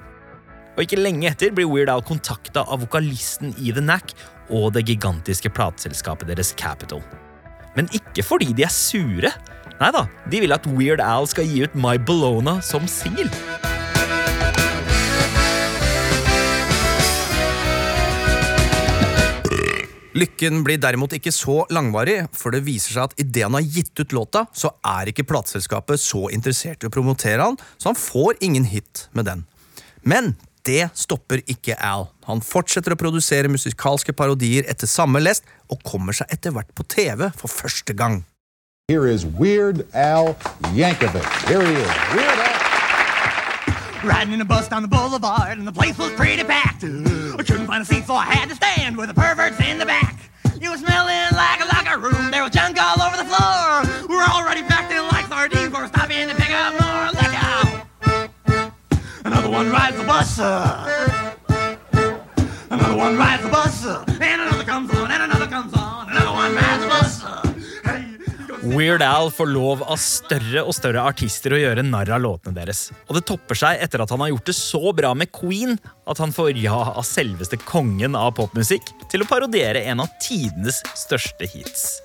Og 0.74 0.82
ikke 0.82 0.98
lenge 0.98 1.30
etter 1.30 1.54
blir 1.54 1.70
Weird 1.70 1.90
Al 1.94 2.02
kontakta 2.02 2.64
av 2.66 2.82
vokalisten 2.82 3.54
i 3.62 3.70
The 3.74 3.82
Knack 3.82 4.16
og 4.50 4.74
det 4.76 4.86
gigantiske 4.90 5.52
plateselskapet 5.54 6.32
deres 6.32 6.54
Capital. 6.58 7.04
Men 7.78 7.90
ikke 7.96 8.26
fordi 8.26 8.54
de 8.54 8.66
er 8.68 8.74
sure. 8.74 9.34
Nei 9.80 9.92
da, 9.94 10.06
de 10.30 10.44
vil 10.44 10.54
at 10.56 10.68
Weird 10.70 11.02
Al 11.04 11.28
skal 11.30 11.48
gi 11.50 11.64
ut 11.66 11.78
My 11.78 11.98
Bologna 11.98 12.60
som 12.66 12.86
singel. 12.90 13.32
Lykken 20.14 20.62
blir 20.62 20.78
derimot 20.78 21.16
ikke 21.18 21.32
så 21.34 21.64
langvarig, 21.74 22.28
for 22.38 22.54
det 22.54 22.62
viser 22.68 22.94
seg 22.94 23.08
at 23.08 23.16
idet 23.24 23.48
han 23.48 23.58
har 23.58 23.66
gitt 23.66 23.98
ut 23.98 24.14
låta, 24.14 24.46
så 24.54 24.70
er 24.86 25.10
ikke 25.10 25.26
plateselskapet 25.26 26.02
så 26.02 26.28
interessert 26.30 26.86
i 26.86 26.90
å 26.90 26.94
promotere 26.94 27.42
han, 27.42 27.58
så 27.82 27.90
han 27.90 27.98
får 27.98 28.38
ingen 28.46 28.68
hit 28.70 29.08
med 29.18 29.26
den. 29.26 29.42
Men 30.06 30.36
det 30.68 30.90
stopper 30.96 31.42
ikke 31.50 31.76
Al. 31.84 32.08
Han 32.28 32.42
fortsetter 32.44 32.96
å 32.96 33.00
produsere 33.00 33.52
musikalske 33.52 34.16
parodier 34.16 34.68
etter 34.72 34.88
samme 34.88 35.20
lest, 35.24 35.44
og 35.72 35.84
kommer 35.84 36.16
seg 36.16 36.32
etter 36.32 36.56
hvert 36.56 36.72
på 36.76 36.86
TV 36.88 37.30
for 37.36 37.52
første 37.52 37.96
gang. 37.98 38.24
Here 38.88 39.08
is 39.08 39.26
Weird 39.26 39.86
Al 39.94 40.36
Yankovic. 40.76 41.28
Here 41.48 41.64
he 41.64 41.74
is. 41.74 41.92
Weird 42.16 42.40
Al. 42.40 42.60
Riding 44.04 44.34
in 44.34 44.42
a 44.42 44.46
bus 44.46 44.68
down 44.68 44.82
the 44.82 44.90
boulevard, 44.90 45.58
and 45.58 45.66
the 45.66 45.72
place 45.72 45.98
was 45.98 46.12
pretty 46.12 46.44
packed. 46.44 46.84
I 46.84 47.44
couldn't 47.44 47.68
find 47.68 47.82
a 47.82 47.86
seat, 47.86 48.06
so 48.06 48.16
I 48.16 48.26
had 48.26 48.50
to 48.50 48.56
stand 48.56 48.98
with 48.98 49.08
the 49.08 49.14
perverts 49.14 49.60
in 49.64 49.80
the 49.80 49.86
back. 49.86 50.30
You 50.60 50.72
were 50.72 50.78
smelling 50.78 51.32
like 51.32 51.60
a 51.64 51.68
locker 51.72 52.00
room. 52.00 52.32
There 52.32 52.44
was 52.44 52.52
junk 52.52 52.78
all 52.80 53.00
one 59.54 59.70
rides 59.70 59.98
the 59.98 60.04
bus. 60.04 60.40
Another 62.70 62.98
one 62.98 63.18
rides 63.18 63.44
the 63.44 63.50
bus. 63.50 63.86
And 63.86 64.42
another 64.42 64.64
comes 64.64 64.92
on, 64.92 65.12
and 65.12 65.24
another 65.24 65.48
comes 65.48 65.74
on. 65.74 66.10
Another 66.10 66.32
one 66.32 66.56
rides 66.56 66.84
the 66.84 66.90
bus. 66.90 67.24
Weird 68.64 69.02
Al 69.04 69.30
får 69.32 69.50
lov 69.52 69.82
av 69.84 70.00
større 70.00 70.64
og 70.64 70.72
større 70.74 71.04
artister 71.04 71.54
å 71.54 71.60
gjøre 71.60 71.84
narr 71.84 72.14
av 72.16 72.22
låtene 72.24 72.56
deres. 72.56 72.86
Og 73.10 73.18
det 73.18 73.26
topper 73.28 73.60
seg 73.60 73.84
etter 73.84 74.02
at 74.02 74.14
han 74.14 74.24
har 74.24 74.32
gjort 74.32 74.48
det 74.48 74.56
så 74.56 74.94
bra 74.96 75.12
med 75.14 75.34
Queen 75.36 75.76
at 76.08 76.22
han 76.24 76.32
får 76.34 76.56
ja 76.64 76.80
av 76.96 77.04
selveste 77.06 77.60
kongen 77.60 78.16
av 78.16 78.32
popmusikk 78.40 78.88
til 79.12 79.26
å 79.26 79.28
parodiere 79.30 79.84
en 79.92 80.06
av 80.06 80.16
tidenes 80.24 80.80
største 80.96 81.50
hits. 81.52 82.00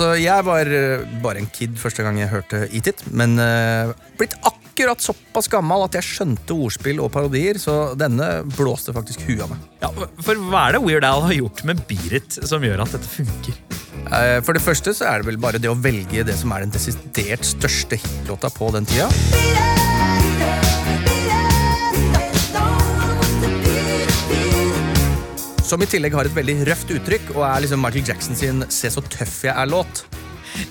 Altså, 0.00 0.14
Jeg 0.16 0.44
var 0.46 0.68
eh, 0.72 1.02
bare 1.20 1.42
en 1.42 1.48
kid 1.52 1.74
første 1.76 2.00
gang 2.00 2.16
jeg 2.16 2.30
hørte 2.30 2.62
Eat 2.70 2.86
It, 2.88 3.02
men 3.12 3.34
uh, 3.36 3.90
blitt 4.16 4.32
akkurat 4.48 5.02
såpass 5.04 5.50
gammel 5.52 5.84
at 5.84 5.98
jeg 5.98 6.06
skjønte 6.06 6.56
ordspill 6.56 7.02
og 7.04 7.10
parodier, 7.12 7.60
så 7.60 7.92
denne 8.00 8.30
blåste 8.56 8.94
faktisk 8.96 9.26
huet 9.26 9.42
av 9.44 9.52
meg. 9.52 9.66
Ja, 9.84 9.90
For 10.24 10.40
hva 10.40 10.62
er 10.70 10.78
det 10.78 10.80
Weird 10.86 11.04
Al 11.04 11.26
har 11.26 11.36
gjort 11.36 11.60
med 11.68 11.84
Beat 11.90 12.16
It 12.16 12.40
som 12.48 12.64
gjør 12.64 12.86
at 12.86 12.96
dette 12.96 13.12
funker? 13.12 13.60
Uh, 14.08 14.40
For 14.40 14.56
det 14.56 14.64
første 14.64 14.96
så 14.96 15.10
er 15.10 15.20
det 15.20 15.34
vel 15.34 15.42
bare 15.44 15.60
det 15.60 15.68
å 15.68 15.76
velge 15.76 16.24
det 16.24 16.38
som 16.40 16.56
er 16.56 16.64
den 16.64 16.72
desidert 16.72 17.44
største 17.44 18.00
hitlåta 18.00 18.48
på 18.56 18.72
den 18.72 18.88
tida. 18.88 19.12
Som 25.70 25.84
i 25.84 25.86
tillegg 25.86 26.16
har 26.18 26.26
et 26.26 26.34
veldig 26.34 26.64
røft 26.66 26.88
uttrykk 26.90 27.28
og 27.36 27.44
er 27.46 27.60
liksom 27.62 27.78
Michael 27.84 28.08
Jackson 28.08 28.34
sin 28.34 28.64
'Se 28.66 28.88
så 28.90 29.02
tøff 29.06 29.44
jeg 29.44 29.54
er'-låt. 29.54 30.02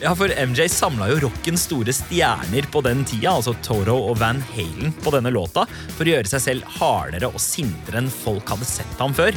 Ja, 0.01 0.11
for 0.11 0.27
MJ 0.27 0.67
samla 0.67 1.07
jo 1.07 1.21
rockens 1.23 1.63
store 1.69 1.93
stjerner 1.95 2.67
på 2.67 2.81
den 2.83 3.05
tida, 3.05 3.31
altså 3.31 3.53
Toro 3.63 3.95
og 4.09 4.19
Van 4.19 4.43
Halen, 4.51 4.91
på 4.91 5.13
denne 5.15 5.31
låta 5.31 5.63
for 5.95 6.03
å 6.03 6.11
gjøre 6.11 6.27
seg 6.27 6.41
selv 6.41 6.67
hardere 6.81 7.31
og 7.31 7.39
sintere 7.39 8.01
enn 8.01 8.11
folk 8.11 8.43
hadde 8.51 8.67
sett 8.67 8.99
ham 8.99 9.15
før. 9.15 9.31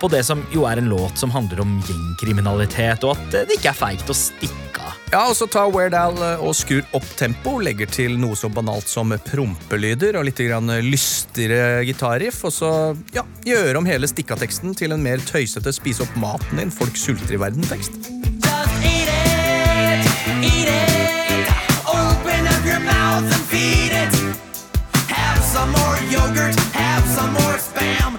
På 0.00 0.08
det 0.08 0.22
som 0.24 0.44
jo 0.54 0.62
er 0.68 0.78
en 0.78 0.88
låt 0.88 1.18
som 1.18 1.30
handler 1.30 1.60
om 1.64 1.78
gjengkriminalitet, 1.82 3.02
og 3.04 3.16
at 3.16 3.32
det 3.48 3.58
ikke 3.58 3.72
er 3.72 3.78
feigt 3.78 4.10
å 4.10 4.14
stikke 4.14 4.84
av. 4.84 4.94
Ja, 5.10 5.22
og 5.30 5.34
så 5.38 5.46
tar 5.48 5.70
Weird 5.72 5.94
Al 5.96 6.18
eh, 6.20 6.42
og 6.44 6.52
skrur 6.54 6.84
opp 6.94 7.06
tempo, 7.16 7.56
legger 7.64 7.88
til 7.90 8.18
noe 8.20 8.36
så 8.36 8.50
banalt 8.52 8.90
som 8.90 9.14
prompelyder 9.24 10.18
og 10.20 10.26
litt 10.28 10.42
grann 10.44 10.68
lystigere 10.84 11.80
gitarriff, 11.88 12.42
og 12.44 12.52
så 12.52 12.72
ja, 13.16 13.24
gjøre 13.48 13.80
om 13.80 13.88
hele 13.88 14.10
stikkateksten 14.10 14.76
til 14.78 14.92
en 14.94 15.02
mer 15.02 15.22
tøysete 15.24 15.72
'spise 15.72 16.04
opp 16.04 16.20
maten 16.20 16.60
din, 16.60 16.70
folk 16.70 16.94
sulter 16.96 17.34
i 17.34 17.40
verden'-tekst. 17.40 18.12
Just 18.44 18.84
eat 18.84 19.08
it, 19.08 20.12
eat 20.44 20.68
it. 20.68 21.50
Open 21.88 22.46
up 22.52 22.62
your 22.68 22.84
mouth 22.84 23.24
and 23.24 23.44
feed 23.48 23.96
it. 23.96 24.12
Have 25.08 25.42
some 25.42 25.72
more 25.72 25.98
yogurt, 26.12 26.54
have 26.76 27.04
some 27.16 27.32
more 27.32 27.56
spam. 27.56 28.17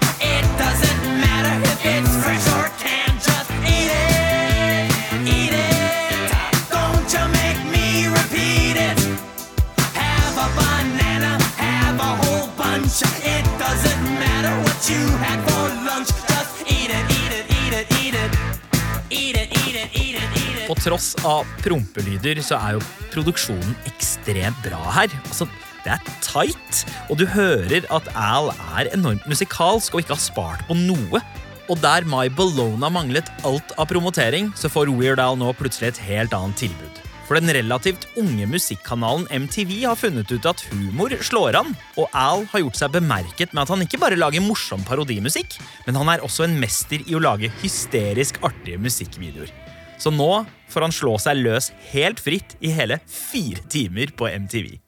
Tross 20.80 21.12
av 21.28 21.48
prompelyder 21.64 22.40
så 22.44 22.58
er 22.58 22.76
jo 22.76 22.84
produksjonen 23.12 23.74
ekstremt 23.90 24.60
bra 24.64 24.80
her. 24.96 25.12
Altså, 25.26 25.48
det 25.84 25.94
er 25.94 26.16
tight, 26.24 26.82
og 27.08 27.20
du 27.20 27.26
hører 27.28 27.86
at 27.92 28.08
Al 28.18 28.50
er 28.76 28.90
enormt 28.94 29.26
musikalsk 29.28 29.94
og 29.94 30.04
ikke 30.04 30.16
har 30.16 30.22
spart 30.22 30.64
på 30.68 30.76
noe. 30.76 31.22
Og 31.70 31.78
der 31.80 32.04
My 32.08 32.26
Bologna 32.32 32.90
manglet 32.92 33.28
alt 33.46 33.76
av 33.78 33.88
promotering, 33.92 34.50
så 34.58 34.72
får 34.72 34.90
Weird 34.96 35.22
Al 35.22 35.38
nå 35.38 35.52
plutselig 35.56 35.92
et 35.92 36.02
helt 36.08 36.34
annet 36.36 36.58
tilbud. 36.64 37.04
For 37.30 37.38
den 37.38 37.52
relativt 37.54 38.08
unge 38.18 38.48
musikkanalen 38.50 39.28
MTV 39.30 39.84
har 39.84 39.94
funnet 40.00 40.32
ut 40.34 40.48
at 40.50 40.64
humor 40.72 41.14
slår 41.22 41.60
an, 41.60 41.76
og 41.94 42.10
Al 42.10 42.42
har 42.50 42.64
gjort 42.64 42.80
seg 42.80 42.96
bemerket 42.96 43.54
med 43.54 43.62
at 43.62 43.70
han 43.70 43.86
ikke 43.86 44.00
bare 44.02 44.18
lager 44.18 44.42
morsom 44.42 44.82
parodimusikk, 44.88 45.60
men 45.86 46.00
han 46.00 46.10
er 46.10 46.26
også 46.26 46.48
en 46.48 46.58
mester 46.58 47.06
i 47.06 47.14
å 47.14 47.22
lage 47.22 47.52
hysterisk 47.62 48.42
artige 48.42 48.82
musikkvideoer. 48.82 49.54
Så 50.00 50.12
nå 50.14 50.30
får 50.72 50.86
han 50.86 50.94
slå 50.94 51.16
seg 51.20 51.42
løs 51.44 51.70
helt 51.92 52.20
fritt 52.24 52.56
i 52.64 52.72
hele 52.72 53.00
fire 53.10 53.60
timer 53.68 54.12
på 54.16 54.30
MTV. 54.32 54.78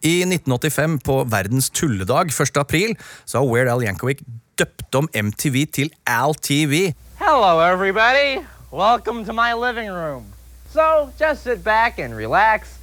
I 0.00 0.14
1985, 0.24 0.98
på 1.04 1.16
verdens 1.28 1.68
tulledag 1.70 2.32
1. 2.32 2.56
april, 2.56 2.96
så 3.24 3.38
har 3.38 3.50
Weird 3.50 3.68
Al 3.68 3.84
Yankovic 3.84 4.24
døpt 4.58 4.94
om 4.96 5.08
MTV 5.14 5.66
til 5.72 5.92
Al 6.08 6.34
TV. 6.34 6.94
Hello, 7.20 7.60
everybody. 7.60 8.40
Welcome 8.72 9.24
to 9.26 9.32
my 9.32 9.52
living 9.52 9.90
room. 9.90 10.32
So 10.72 11.10
just 11.18 11.42
sit 11.42 11.62
back 11.64 11.98
and 11.98 12.16
relax 12.16 12.78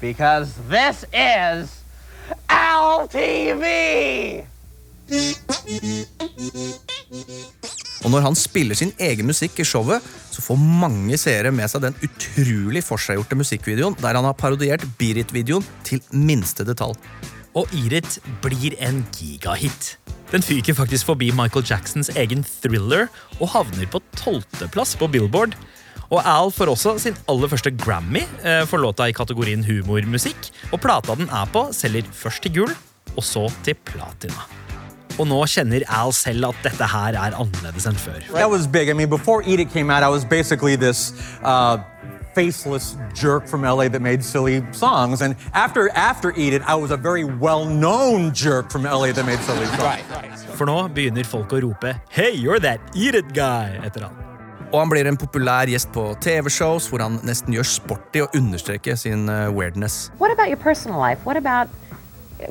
because 0.00 0.54
this 0.68 1.04
is 1.12 1.82
Al 2.48 3.08
TV. 3.08 4.46
Og 8.10 8.16
når 8.16 8.24
han 8.24 8.34
spiller 8.34 8.74
sin 8.74 8.90
egen 8.98 9.28
musikk 9.28 9.60
i 9.62 9.64
showet, 9.70 10.02
så 10.34 10.42
får 10.42 10.56
mange 10.58 11.14
seere 11.14 11.52
med 11.54 11.70
seg 11.70 11.84
den 11.84 11.98
utrolig 12.02 12.80
forseggjorte 12.82 13.36
musikkvideoen 13.38 13.94
der 14.00 14.16
han 14.18 14.26
har 14.26 14.34
parodiert 14.34 14.82
Beat 14.98 15.20
It-videoen 15.22 15.62
til 15.86 16.02
minste 16.10 16.66
detalj. 16.66 16.96
Og 17.54 17.70
Irit 17.78 18.16
blir 18.42 18.74
en 18.82 19.04
gigahit. 19.14 19.92
Den 20.32 20.42
fyker 20.42 20.74
faktisk 20.74 21.06
forbi 21.06 21.28
Michael 21.38 21.62
Jacksons 21.70 22.10
egen 22.18 22.42
thriller 22.42 23.06
og 23.38 23.52
havner 23.54 23.86
på 23.92 24.02
tolvteplass 24.18 24.96
på 24.98 25.06
Billboard. 25.14 25.54
Og 26.10 26.18
Al 26.18 26.50
får 26.50 26.72
også 26.74 26.96
sin 27.04 27.20
aller 27.30 27.52
første 27.52 27.70
Grammy 27.78 28.24
eh, 28.42 28.64
for 28.66 28.82
låta 28.82 29.06
i 29.06 29.14
kategorien 29.14 29.62
humormusikk. 29.62 30.50
Og 30.72 30.82
plata 30.82 31.14
den 31.14 31.30
er 31.30 31.46
på, 31.54 31.68
selger 31.70 32.10
først 32.10 32.42
til 32.42 32.58
gull, 32.58 32.74
og 33.14 33.22
så 33.22 33.46
til 33.62 33.78
platina. 33.86 34.50
Og 35.20 35.28
nå 35.28 35.38
kjenner 35.52 35.84
Al 35.92 36.14
selv 36.16 36.48
at 36.48 36.62
dette 36.64 36.86
her 36.88 37.16
er 37.20 37.36
annerledes 37.36 37.86
enn 37.88 37.98
før. 38.00 38.20
That 38.32 38.48
was 38.48 38.66
big. 38.66 38.88
I 38.88 38.94
mean, 38.96 39.10
before 39.10 39.42
Eat 39.44 39.60
It 39.60 39.70
came 39.70 39.90
out, 39.90 40.02
I 40.02 40.08
was 40.08 40.24
basically 40.24 40.76
this 40.76 41.12
uh, 41.44 41.76
faceless 42.34 42.96
jerk 43.12 43.46
from 43.46 43.62
LA 43.62 43.88
that 43.88 44.00
made 44.00 44.24
silly 44.24 44.64
songs. 44.72 45.20
And 45.20 45.36
after 45.52 45.90
after 45.90 46.32
Eat 46.36 46.54
It, 46.54 46.62
I 46.66 46.74
was 46.74 46.90
a 46.90 46.96
very 46.96 47.24
well-known 47.24 48.32
jerk 48.32 48.70
from 48.70 48.84
LA 48.84 49.12
that 49.12 49.26
made 49.26 49.40
silly 49.40 49.66
songs. 49.76 50.44
For 50.56 50.66
nå 50.66 50.88
begynner 50.96 51.26
folk 51.26 51.52
å 51.52 51.60
rope 51.66 51.94
'Hey, 52.08 52.32
you're 52.32 52.60
that 52.60 52.80
Eat 52.94 53.14
It 53.14 53.32
guy' 53.34 53.76
etter 53.84 54.08
han. 54.08 54.16
Og 54.72 54.78
han 54.78 54.88
blir 54.88 55.06
en 55.06 55.16
populær 55.18 55.66
gjest 55.66 55.90
på 55.92 56.14
TV-shows 56.22 56.86
hvor 56.88 57.02
han 57.02 57.18
nesten 57.26 57.52
gjør 57.52 57.66
sport 57.66 58.14
i 58.14 58.22
å 58.22 58.28
understreke 58.38 58.96
sin 58.96 59.28
eh, 59.28 59.48
weirdness. 59.50 60.10
Hva 60.18 60.30
about 60.30 60.46
din 60.46 60.62
personlige 60.62 61.02
liv? 61.08 61.24
Hva 61.24 61.36
about. 61.36 61.68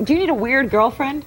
Do 0.04 0.12
you 0.12 0.20
need 0.20 0.30
a 0.30 0.34
weird 0.34 0.70
girlfriend? 0.70 1.24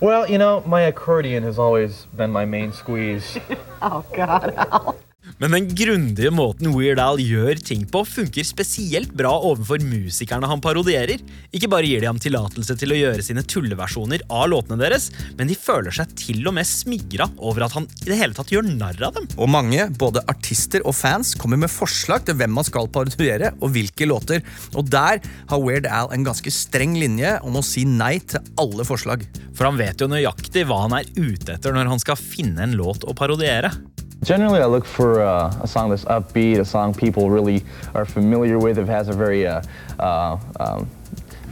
Well, 0.00 0.28
you 0.28 0.36
know, 0.38 0.62
my 0.66 0.82
accordion 0.82 1.42
has 1.44 1.58
always 1.58 2.06
been 2.16 2.30
my 2.30 2.44
main 2.44 2.72
squeeze. 2.72 3.38
Oh, 3.82 4.02
God, 4.14 4.54
Al. 4.54 4.96
Men 5.36 5.52
den 5.52 5.66
grundige 5.76 6.30
måten 6.32 6.70
Weird 6.72 7.00
Al 7.02 7.18
gjør 7.20 7.58
ting 7.60 7.82
på, 7.92 8.00
funker 8.08 8.46
spesielt 8.46 9.10
bra 9.16 9.34
overfor 9.34 9.82
musikerne 9.84 10.48
han 10.48 10.62
parodierer. 10.64 11.20
Ikke 11.52 11.68
bare 11.68 11.84
gir 11.84 12.00
de 12.00 12.08
ham 12.08 12.20
tillatelse 12.20 12.72
til 12.80 12.94
å 12.94 12.96
gjøre 12.96 13.24
sine 13.24 13.44
tulleversjoner 13.44 14.24
av 14.32 14.46
låtene 14.48 14.80
deres, 14.80 15.10
men 15.36 15.50
de 15.50 15.58
føler 15.60 15.92
seg 15.92 16.14
til 16.16 16.40
og 16.48 16.56
med 16.56 16.64
smigra 16.68 17.26
over 17.36 17.66
at 17.66 17.76
han 17.76 17.84
i 17.84 18.08
det 18.08 18.16
hele 18.16 18.36
tatt 18.36 18.54
gjør 18.54 18.64
narr 18.70 19.02
av 19.10 19.18
dem. 19.18 19.26
Og 19.36 19.50
mange, 19.52 19.84
både 20.00 20.22
artister 20.32 20.84
og 20.88 20.96
fans, 20.96 21.34
kommer 21.36 21.60
med 21.60 21.72
forslag 21.72 22.24
til 22.24 22.38
hvem 22.40 22.56
man 22.56 22.64
skal 22.64 22.88
parodiere 22.88 23.52
og 23.60 23.74
hvilke 23.76 24.08
låter. 24.08 24.40
Og 24.72 24.88
der 24.88 25.20
har 25.20 25.60
Weird 25.60 25.90
Al 25.90 26.08
en 26.16 26.24
ganske 26.24 26.54
streng 26.54 26.96
linje 26.96 27.34
om 27.44 27.60
å 27.60 27.64
si 27.66 27.84
nei 27.84 28.14
til 28.24 28.40
alle 28.56 28.88
forslag. 28.88 29.28
For 29.52 29.68
han 29.68 29.76
vet 29.76 30.00
jo 30.00 30.08
nøyaktig 30.08 30.64
hva 30.64 30.86
han 30.86 30.96
er 30.96 31.12
ute 31.20 31.58
etter 31.58 31.76
når 31.76 31.92
han 31.92 32.00
skal 32.00 32.16
finne 32.16 32.64
en 32.64 32.78
låt 32.80 33.04
å 33.04 33.12
parodiere. 33.16 33.74
Generally, 34.22 34.60
I 34.60 34.66
look 34.66 34.84
for 34.84 35.20
uh, 35.20 35.52
a 35.62 35.66
song 35.66 35.90
that's 35.90 36.04
upbeat, 36.06 36.58
a 36.58 36.64
song 36.64 36.94
people 36.94 37.30
really 37.30 37.62
are 37.94 38.04
familiar 38.04 38.58
with. 38.58 38.78
It 38.78 38.88
has 38.88 39.08
a 39.08 39.12
very 39.12 39.46
uh, 39.46 39.62
uh, 40.00 40.38
um, 40.58 40.88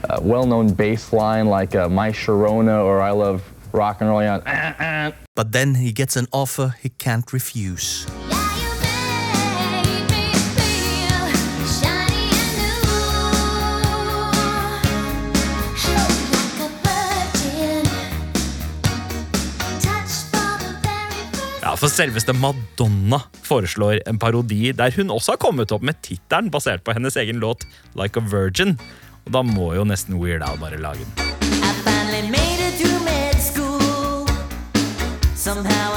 uh, 0.09 0.19
well-known 0.23 0.73
bass 0.75 1.13
line 1.13 1.47
like 1.47 1.75
uh, 1.75 1.89
My 1.89 2.11
Sharona 2.11 2.83
or 2.85 3.01
I 3.01 3.11
Love 3.11 3.43
Rock 3.73 4.01
and 4.01 4.11
Roll. 4.11 4.23
You 4.23 4.29
know, 4.29 5.13
But 5.35 5.53
then 5.53 5.75
he 5.77 5.93
gets 5.93 6.17
an 6.17 6.27
offer 6.33 6.75
he 6.83 6.89
can't 6.89 7.33
refuse. 7.33 8.07
Ja, 8.31 8.44
For 21.85 21.93
selveste 21.93 22.33
Madonna 22.33 23.19
foreslår 23.45 23.99
en 24.09 24.17
parodi 24.17 24.71
der 24.73 24.95
hun 24.97 25.11
også 25.13 25.35
har 25.35 25.41
kommet 25.43 25.73
opp 25.75 25.83
med 25.85 25.99
tittelen 26.01 26.47
basert 26.49 26.81
på 26.81 26.95
hennes 26.97 27.19
egen 27.21 27.43
låt 27.43 27.67
Like 27.93 28.17
a 28.17 28.25
Virgin. 28.25 28.79
Og 29.27 29.35
da 29.37 29.43
må 29.45 29.75
jo 29.77 29.85
nesten 29.85 30.17
Weird 30.17 30.41
Al 30.49 30.57
bare 30.57 30.81
lage 30.81 31.05
den. 31.05 31.13
Somehow 35.37 35.94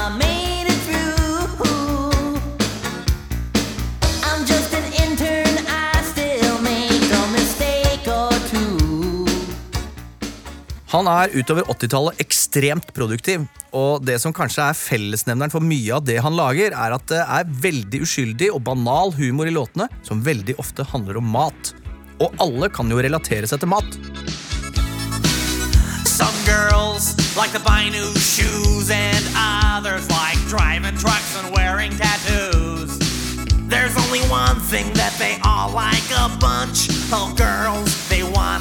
Han 10.88 11.04
er 11.04 11.34
utover 11.36 11.66
80-tallet 11.68 12.20
ekstremt 12.22 12.94
produktiv, 12.96 13.42
og 13.76 14.06
det 14.08 14.14
som 14.22 14.32
kanskje 14.32 14.70
er 14.70 14.78
fellesnevneren 14.78 15.52
for 15.52 15.60
mye 15.60 15.92
av 15.98 16.06
det 16.08 16.16
han 16.24 16.32
lager, 16.32 16.72
er 16.72 16.94
at 16.96 17.04
det 17.10 17.20
er 17.20 17.50
veldig 17.66 18.00
uskyldig 18.06 18.48
og 18.54 18.62
banal 18.64 19.12
humor 19.18 19.50
i 19.50 19.52
låtene, 19.52 19.90
som 20.00 20.24
veldig 20.24 20.56
ofte 20.56 20.86
handler 20.88 21.20
om 21.20 21.28
mat. 21.28 21.74
Og 22.24 22.32
alle 22.40 22.70
kan 22.72 22.88
jo 22.88 23.02
relatere 23.04 23.44
seg 23.50 23.60
til 23.60 23.68
mat. 23.68 24.00
Some 26.08 26.40
girls 26.48 27.12
like 27.36 27.52
to 27.52 27.60
buy 27.60 27.92
new 27.92 28.08
shoes, 28.16 28.88
and 28.88 29.28
others 29.36 30.08
like 30.08 30.40
driving 30.48 30.96
trucks 30.96 31.36
and 31.36 31.52
wearing 31.54 31.92
tattoos. 32.00 32.96
There's 33.68 33.94
only 34.08 34.24
one 34.32 34.58
thing 34.72 34.90
that 34.94 35.12
they 35.20 35.36
all 35.44 35.70
like 35.70 36.08
a 36.16 36.32
bunch. 36.40 36.88
Oh, 37.12 37.34
girls, 37.36 38.08
they 38.08 38.22
wanna 38.22 38.57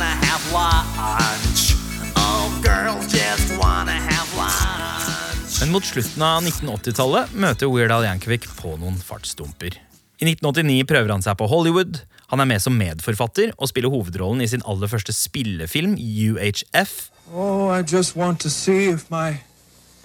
Men 5.67 5.73
mot 5.73 5.85
slutten 5.85 6.23
av 6.23 6.45
1980-tallet 6.47 7.33
møter 7.35 7.67
Weird 7.67 7.91
Al 7.91 8.05
Yankovic 8.07 8.45
på 8.55 8.69
noen 8.79 8.95
fartsdumper. 9.03 9.73
I 10.15 10.29
1989 10.29 10.85
prøver 10.87 11.11
han 11.11 11.25
seg 11.25 11.35
på 11.41 11.49
Hollywood. 11.51 11.97
Han 12.31 12.39
er 12.39 12.47
med 12.47 12.63
som 12.63 12.77
medforfatter 12.79 13.51
og 13.57 13.67
spiller 13.67 13.91
hovedrollen 13.91 14.45
i 14.45 14.47
sin 14.47 14.63
aller 14.63 14.87
første 14.87 15.11
spillefilm, 15.11 15.97
UHF. 15.99 16.93
Oh, 17.33 17.67
I 17.67 17.83
just 17.83 18.15
want 18.15 18.39
to 18.45 18.49
see 18.49 18.87
if 18.87 19.11
my 19.11 19.41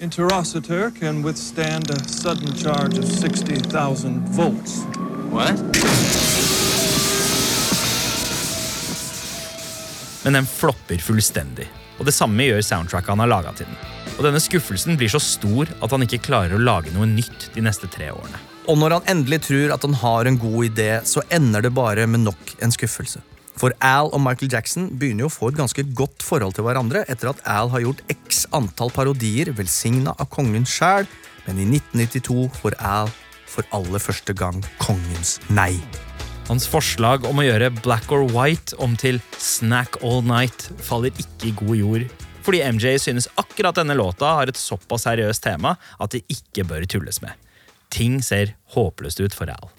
interocitor 0.02 0.90
can 0.98 1.22
withstand 1.22 1.94
a 1.94 2.00
sudden 2.10 2.58
charge 2.58 2.98
of 2.98 3.06
60,000 3.06 4.18
volts. 4.34 4.82
What? 5.30 5.62
Men 10.26 10.42
den 10.42 10.54
flopper 10.58 10.98
fullstendig. 10.98 11.70
Og 12.00 12.10
det 12.10 12.18
samme 12.18 12.50
gjør 12.50 12.66
soundtracket 12.66 13.14
han 13.14 13.28
har 13.28 13.36
laga 13.38 13.54
til 13.54 13.70
den. 13.70 14.01
Og 14.18 14.26
denne 14.26 14.40
skuffelsen 14.42 14.98
blir 15.00 15.10
så 15.12 15.20
stor 15.22 15.70
at 15.82 15.92
han 15.94 16.04
ikke 16.04 16.22
klarer 16.26 16.56
å 16.56 16.62
lage 16.62 16.92
noe 16.94 17.08
nytt 17.08 17.50
de 17.54 17.64
neste 17.64 17.88
tre 17.90 18.10
årene. 18.12 18.40
Og 18.70 18.78
når 18.78 18.98
han 18.98 19.08
endelig 19.16 19.42
tror 19.48 19.72
at 19.74 19.84
han 19.86 19.96
har 19.98 20.28
en 20.28 20.38
god 20.38 20.68
idé, 20.68 20.90
så 21.08 21.24
ender 21.34 21.64
det 21.64 21.72
bare 21.74 22.06
med 22.06 22.22
nok 22.28 22.52
en 22.62 22.74
skuffelse. 22.74 23.22
For 23.58 23.74
Al 23.84 24.08
og 24.14 24.22
Michael 24.22 24.52
Jackson 24.52 24.88
begynner 24.98 25.26
jo 25.26 25.30
å 25.30 25.34
få 25.34 25.50
et 25.50 25.58
ganske 25.58 25.84
godt 25.98 26.24
forhold 26.24 26.56
til 26.56 26.66
hverandre 26.66 27.04
etter 27.10 27.32
at 27.32 27.42
Al 27.48 27.72
har 27.74 27.84
gjort 27.84 28.04
x 28.12 28.46
antall 28.56 28.92
parodier 28.94 29.52
velsigna 29.58 30.14
av 30.16 30.30
kongen 30.32 30.64
sjæl, 30.68 31.08
men 31.46 31.60
i 31.60 31.66
1992 31.68 32.48
får 32.62 32.78
Al 32.80 33.12
for 33.52 33.66
aller 33.76 34.00
første 34.00 34.34
gang 34.36 34.62
kongens 34.80 35.36
nei. 35.52 35.74
Hans 36.48 36.66
forslag 36.68 37.26
om 37.28 37.38
å 37.38 37.46
gjøre 37.46 37.70
Black 37.82 38.10
or 38.14 38.24
White 38.32 38.76
om 38.82 38.96
til 38.98 39.20
Snack 39.38 40.00
All 40.02 40.24
Night 40.26 40.70
faller 40.82 41.14
ikke 41.22 41.50
i 41.50 41.56
god 41.60 41.76
jord. 41.78 42.06
Fordi 42.42 42.62
MJ 42.72 42.98
synes 42.98 43.28
akkurat 43.34 43.78
denne 43.78 43.94
låta 43.94 44.34
har 44.38 44.50
et 44.50 44.58
såpass 44.58 45.06
seriøst 45.06 45.44
tema 45.44 45.76
at 45.98 46.14
det 46.14 46.24
ikke 46.32 46.66
bør 46.66 46.86
tulles 46.90 47.22
med. 47.22 47.38
Ting 47.92 48.22
ser 48.24 48.56
håpløst 48.74 49.20
ut 49.22 49.36
for 49.36 49.52
Al. 49.52 49.70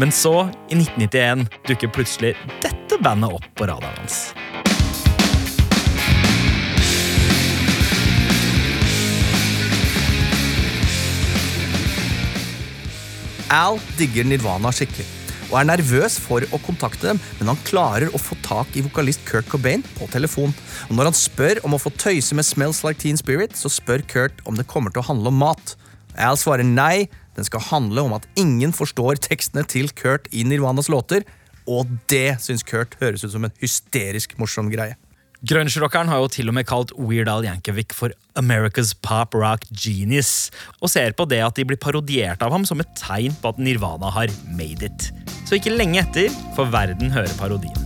Men 0.00 0.12
så, 0.12 0.48
i 0.72 0.78
1991, 0.78 1.46
dukker 1.68 1.92
plutselig 1.92 2.32
dette 2.64 2.96
bandet 3.04 3.34
opp 3.36 3.44
på 3.54 3.68
radaren 3.68 4.00
hans. 4.00 4.32
Al 13.52 13.76
digger 13.98 14.24
Nirvana 14.24 14.72
skikkelig. 14.72 15.21
Og 15.52 15.58
er 15.60 15.68
nervøs 15.68 16.16
for 16.22 16.44
å 16.48 16.60
kontakte 16.64 17.10
dem, 17.10 17.20
men 17.38 17.52
han 17.52 17.60
klarer 17.68 18.08
å 18.10 18.20
få 18.20 18.38
tak 18.44 18.72
i 18.74 18.84
vokalist 18.86 19.22
Kurt 19.28 19.50
Cobain 19.52 19.84
på 19.98 20.08
telefon. 20.10 20.54
Og 20.88 20.96
når 20.96 21.10
han 21.10 21.18
spør 21.18 21.60
om 21.68 21.76
å 21.76 21.82
få 21.82 21.92
tøyse 22.00 22.36
med 22.38 22.48
Smells 22.48 22.80
Like 22.86 23.02
Teen 23.02 23.20
Spirit, 23.20 23.54
så 23.58 23.70
spør 23.72 24.04
Kurt 24.08 24.40
om 24.48 24.56
det 24.56 24.66
kommer 24.70 24.94
til 24.94 25.04
å 25.04 25.10
handle 25.10 25.28
om 25.28 25.42
mat. 25.44 25.76
Al 26.16 26.40
svarer 26.40 26.64
nei, 26.64 27.06
den 27.36 27.48
skal 27.48 27.64
handle 27.68 28.06
om 28.08 28.16
at 28.16 28.26
ingen 28.40 28.72
forstår 28.76 29.20
tekstene 29.28 29.64
til 29.68 29.92
Kurt 29.96 30.26
i 30.32 30.44
Nirvanas 30.48 30.88
låter, 30.92 31.28
og 31.68 31.88
det 32.10 32.40
syns 32.42 32.64
Kurt 32.66 32.96
høres 33.00 33.24
ut 33.24 33.36
som 33.36 33.44
en 33.46 33.56
hysterisk 33.60 34.34
morsom 34.40 34.72
greie. 34.72 34.96
Grunge-rockeren 35.42 36.06
har 36.06 36.20
jo 36.22 36.28
til 36.30 36.52
og 36.52 36.54
med 36.54 36.68
kalt 36.70 36.92
Weird 36.94 37.26
Al 37.26 37.42
Yankovic 37.42 37.96
for 37.98 38.14
America's 38.38 38.92
pop 38.94 39.34
rock 39.34 39.66
genius, 39.74 40.52
og 40.78 40.92
ser 40.92 41.16
på 41.18 41.26
det 41.26 41.40
at 41.42 41.58
de 41.58 41.66
blir 41.66 41.80
parodiert 41.82 42.44
av 42.46 42.54
ham 42.54 42.66
som 42.68 42.78
et 42.78 42.92
tegn 43.00 43.34
på 43.42 43.50
at 43.50 43.58
Nirvana 43.58 44.12
har 44.14 44.30
made 44.54 44.86
it. 44.86 45.10
Så 45.52 45.58
ikke 45.60 45.74
lenge 45.76 46.00
etter 46.00 46.32
får 46.56 46.70
verden 46.72 47.12
høre 47.12 47.28
parodien. 47.36 47.81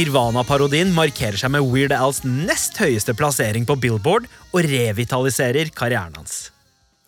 Nirvana-parodien 0.00 0.94
markerer 0.96 1.36
seg 1.36 1.50
med 1.52 1.66
Weird 1.68 1.92
Als 1.92 2.22
nest 2.24 2.78
høyeste 2.80 3.12
plassering 3.12 3.66
på 3.68 3.74
Billboard 3.82 4.30
og 4.54 4.64
revitaliserer 4.64 5.68
karrieren 5.76 6.16
hans. 6.16 6.46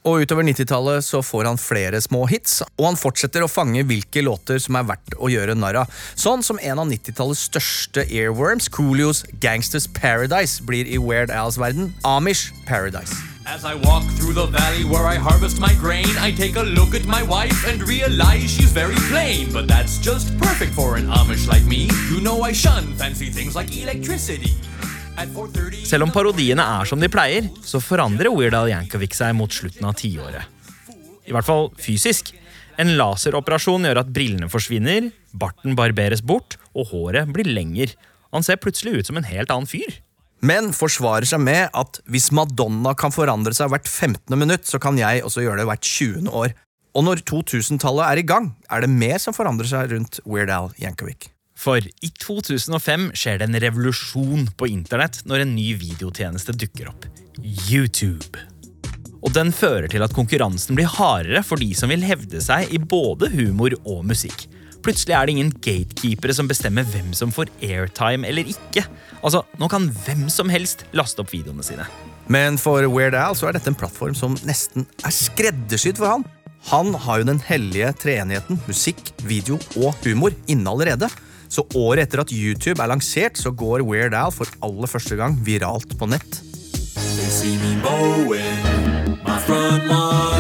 Og 0.05 0.27
utover 0.27 0.45
90-tallet 0.45 1.07
så 1.07 1.23
får 1.25 1.49
han 1.49 1.63
flere 1.63 2.03
små 2.05 2.27
hits, 2.29 2.59
og 2.75 2.91
han 2.91 3.01
fortsetter 3.01 3.47
å 3.47 3.49
fange 3.49 3.87
hvilke 3.89 4.27
låter 4.27 4.61
som 4.61 4.77
er 4.77 4.89
verdt 4.91 5.17
å 5.17 5.31
gjøre 5.33 5.57
narr 5.57 5.85
av. 5.87 5.99
Sånn 6.19 6.45
som 6.45 6.61
en 6.61 6.85
av 6.85 6.91
90-tallets 6.91 7.47
største 7.49 8.05
earworms, 8.11 8.69
Coolios 8.69 9.25
Gangsters 9.41 9.89
Paradise, 9.89 10.61
blir 10.67 10.91
i 10.91 11.01
Weird 11.01 11.33
Als 11.33 11.63
verden 11.63 11.95
Amish 12.05 12.51
Paradise. 12.69 13.32
As 13.47 13.65
I 13.65 13.75
walk 13.75 14.05
through 14.17 14.35
the 14.35 14.47
valley 14.47 14.85
where 14.85 15.07
I 15.07 15.17
harvest 15.17 15.59
my 15.59 15.75
grain, 15.75 16.07
I 16.21 16.31
take 16.31 16.57
a 16.57 16.63
look 16.63 16.95
at 16.95 17.07
my 17.07 17.23
wife 17.23 17.67
and 17.67 17.83
realize 17.83 18.51
she's 18.51 18.71
very 18.73 18.95
plain. 19.11 19.53
But 19.53 19.67
that's 19.67 19.99
just 19.99 20.39
perfect 20.39 20.75
for 20.75 20.97
an 20.97 21.07
Amish 21.07 21.49
like 21.49 21.65
me. 21.67 21.89
You 22.11 22.21
know 22.21 22.43
I 22.43 22.53
shun 22.53 22.95
fancy 22.95 23.31
things 23.31 23.55
like 23.55 23.75
electricity. 23.77 24.55
Selv 25.85 26.07
om 26.07 26.11
parodiene 26.11 26.65
er 26.65 26.87
som 26.89 27.01
de 27.03 27.09
pleier, 27.13 27.51
så 27.67 27.83
forandrer 27.85 28.33
Weird 28.33 28.55
Al 28.57 28.71
Yankovic 28.71 29.13
seg 29.15 29.35
mot 29.37 29.53
slutten 29.53 29.85
av 29.85 29.99
tiåret. 30.01 30.47
I 31.29 31.35
hvert 31.35 31.47
fall 31.47 31.69
fysisk. 31.83 32.33
En 32.81 32.95
laseroperasjon 32.97 33.85
gjør 33.85 34.01
at 34.01 34.15
brillene 34.15 34.49
forsvinner, 34.49 35.11
barten 35.37 35.77
barberes 35.77 36.25
bort, 36.25 36.57
og 36.73 36.95
håret 36.95 37.29
blir 37.35 37.51
lenger. 37.51 37.93
Han 38.33 38.47
ser 38.47 38.63
plutselig 38.63 39.03
ut 39.03 39.11
som 39.11 39.21
en 39.21 39.29
helt 39.29 39.53
annen 39.53 39.69
fyr. 39.69 40.01
Men 40.43 40.73
forsvarer 40.75 41.29
seg 41.29 41.39
med 41.45 41.71
at 41.79 42.01
hvis 42.11 42.33
Madonna 42.35 42.97
kan 42.99 43.15
forandre 43.15 43.55
seg 43.55 43.71
hvert 43.71 43.87
15. 43.87 44.35
minutt, 44.39 44.67
så 44.67 44.81
kan 44.83 44.99
jeg 44.99 45.23
også 45.23 45.45
gjøre 45.45 45.63
det 45.63 45.69
hvert 45.71 45.87
20. 45.87 46.33
år. 46.35 46.57
Og 46.99 47.07
når 47.07 47.23
2000-tallet 47.31 48.09
er 48.09 48.21
i 48.21 48.27
gang, 48.27 48.51
er 48.69 48.83
det 48.83 48.91
mer 48.91 49.23
som 49.23 49.37
forandrer 49.37 49.71
seg 49.71 49.95
rundt 49.95 50.19
Weird 50.27 50.51
Al 50.53 50.73
Yankovic. 50.83 51.31
For 51.63 51.79
i 51.79 52.11
2005 52.19 53.13
skjer 53.15 53.39
det 53.39 53.47
en 53.47 53.61
revolusjon 53.63 54.49
på 54.59 54.69
internett 54.73 55.21
når 55.31 55.45
en 55.45 55.55
ny 55.55 55.69
videotjeneste 55.79 56.57
dukker 56.59 56.91
opp. 56.91 57.07
YouTube. 57.71 58.41
Og 59.23 59.31
den 59.37 59.53
fører 59.55 59.87
til 59.91 60.03
at 60.03 60.15
konkurransen 60.17 60.75
blir 60.75 60.91
hardere 60.91 61.45
for 61.47 61.63
de 61.63 61.71
som 61.79 61.93
vil 61.93 62.03
hevde 62.03 62.43
seg 62.43 62.73
i 62.75 62.83
både 62.83 63.31
humor 63.37 63.77
og 63.85 64.03
musikk. 64.11 64.49
Plutselig 64.83 65.15
er 65.15 65.27
det 65.27 65.35
ingen 65.37 65.53
gatekeepere 65.63 66.35
som 66.35 66.49
bestemmer 66.51 66.87
hvem 66.91 67.13
som 67.15 67.31
får 67.35 67.53
airtime 67.63 68.27
eller 68.27 68.49
ikke. 68.51 68.85
Altså, 69.23 69.45
Nå 69.61 69.69
kan 69.71 69.87
hvem 70.05 70.27
som 70.33 70.51
helst 70.51 70.87
laste 70.97 71.23
opp 71.23 71.31
videoene 71.33 71.63
sine. 71.67 71.87
Men 72.33 72.59
for 72.59 72.87
Weird 72.91 73.15
Al 73.19 73.37
så 73.39 73.49
er 73.49 73.57
dette 73.57 73.71
en 73.71 73.79
plattform 73.79 74.17
som 74.19 74.35
nesten 74.47 74.87
er 75.07 75.15
skreddersydd 75.15 76.01
for 76.01 76.17
han. 76.17 76.27
Han 76.71 76.95
har 76.95 77.21
jo 77.21 77.29
den 77.31 77.43
hellige 77.43 77.91
treenigheten 78.03 78.61
musikk, 78.69 79.11
video 79.27 79.59
og 79.83 79.95
humor 80.07 80.35
inne 80.51 80.71
allerede. 80.71 81.11
Så 81.53 81.67
året 81.77 82.07
etter 82.07 82.23
at 82.23 82.33
YouTube 82.33 82.81
er 82.81 82.91
lansert, 82.91 83.37
så 83.39 83.53
går 83.53 83.85
Weird 83.87 84.17
Al 84.17 84.33
for 84.35 84.51
aller 84.65 84.91
første 84.91 85.19
gang 85.19 85.37
viralt 85.47 85.99
på 85.99 86.09
nett. 86.09 86.43
They 86.95 87.29
see 87.29 87.59
me 87.59 87.77
mowing 87.83 89.19
my 89.27 89.39
front 89.39 89.87
lawn. 89.87 90.32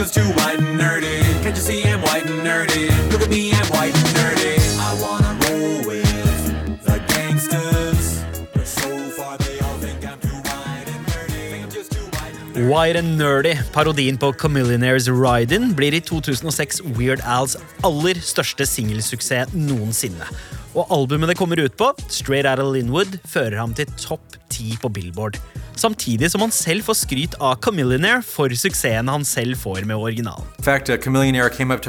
Just 0.00 0.14
too 0.14 0.30
white 0.40 0.58
and 0.58 0.80
nerdy. 0.80 1.20
Can't 1.42 1.54
you 1.54 1.62
see 1.62 1.84
I'm 1.84 2.00
white 2.00 2.24
and 2.24 2.40
nerdy? 2.40 2.88
Look 3.12 3.20
at 3.20 3.28
me, 3.28 3.52
I'm 3.52 3.66
white 3.66 3.94
and 3.94 4.10
nerdy. 4.16 4.56
I 4.80 4.90
wanna 5.02 5.32
roll 5.44 5.76
with 5.84 6.82
the 6.88 6.96
gangsters. 7.12 8.24
But 8.54 8.66
so 8.66 8.88
far 9.16 9.36
they 9.36 9.60
all 9.60 9.76
think 9.84 10.00
I'm 10.10 10.18
too 10.24 10.40
white 10.48 10.88
and 10.94 11.04
nerdy. 11.12 12.66
White 12.70 12.96
and 12.96 13.20
Nerdy, 13.20 13.54
parodien 13.72 14.16
på 14.16 14.32
Chameleonaires 14.32 15.08
Ride-In, 15.08 15.74
blir 15.74 15.92
i 15.92 16.00
2006 16.00 16.80
Weird 16.96 17.20
Als 17.20 17.58
aller 17.82 18.16
største 18.24 18.66
singelsuksess 18.66 19.52
noensinne. 19.52 20.24
Og 20.74 20.86
albumet 20.94 21.32
det 21.32 21.38
kommer 21.38 21.58
ut 21.58 21.74
på, 21.76 21.90
Straight 22.08 22.46
Outta 22.46 22.62
Linwood, 22.62 23.18
fører 23.26 23.58
ham 23.58 23.72
til 23.74 23.90
topp 23.98 24.36
ti 24.50 24.76
på 24.82 24.88
Billboard. 24.88 25.38
Samtidig 25.80 26.30
som 26.30 26.42
han 26.44 26.52
selv 26.52 26.84
får 26.84 26.96
skryt 27.00 27.34
av 27.40 27.56
Chamillionaire 27.64 28.22
for 28.22 28.52
suksessen 28.52 29.08
han 29.08 29.24
selv 29.24 29.56
får 29.58 29.86
med 29.88 29.96
originalen. 29.96 30.44
In 30.58 30.64
fact, 30.64 30.90
uh, 30.90 30.96
Chameleonaire 30.96 31.48
came 31.50 31.70
up 31.70 31.80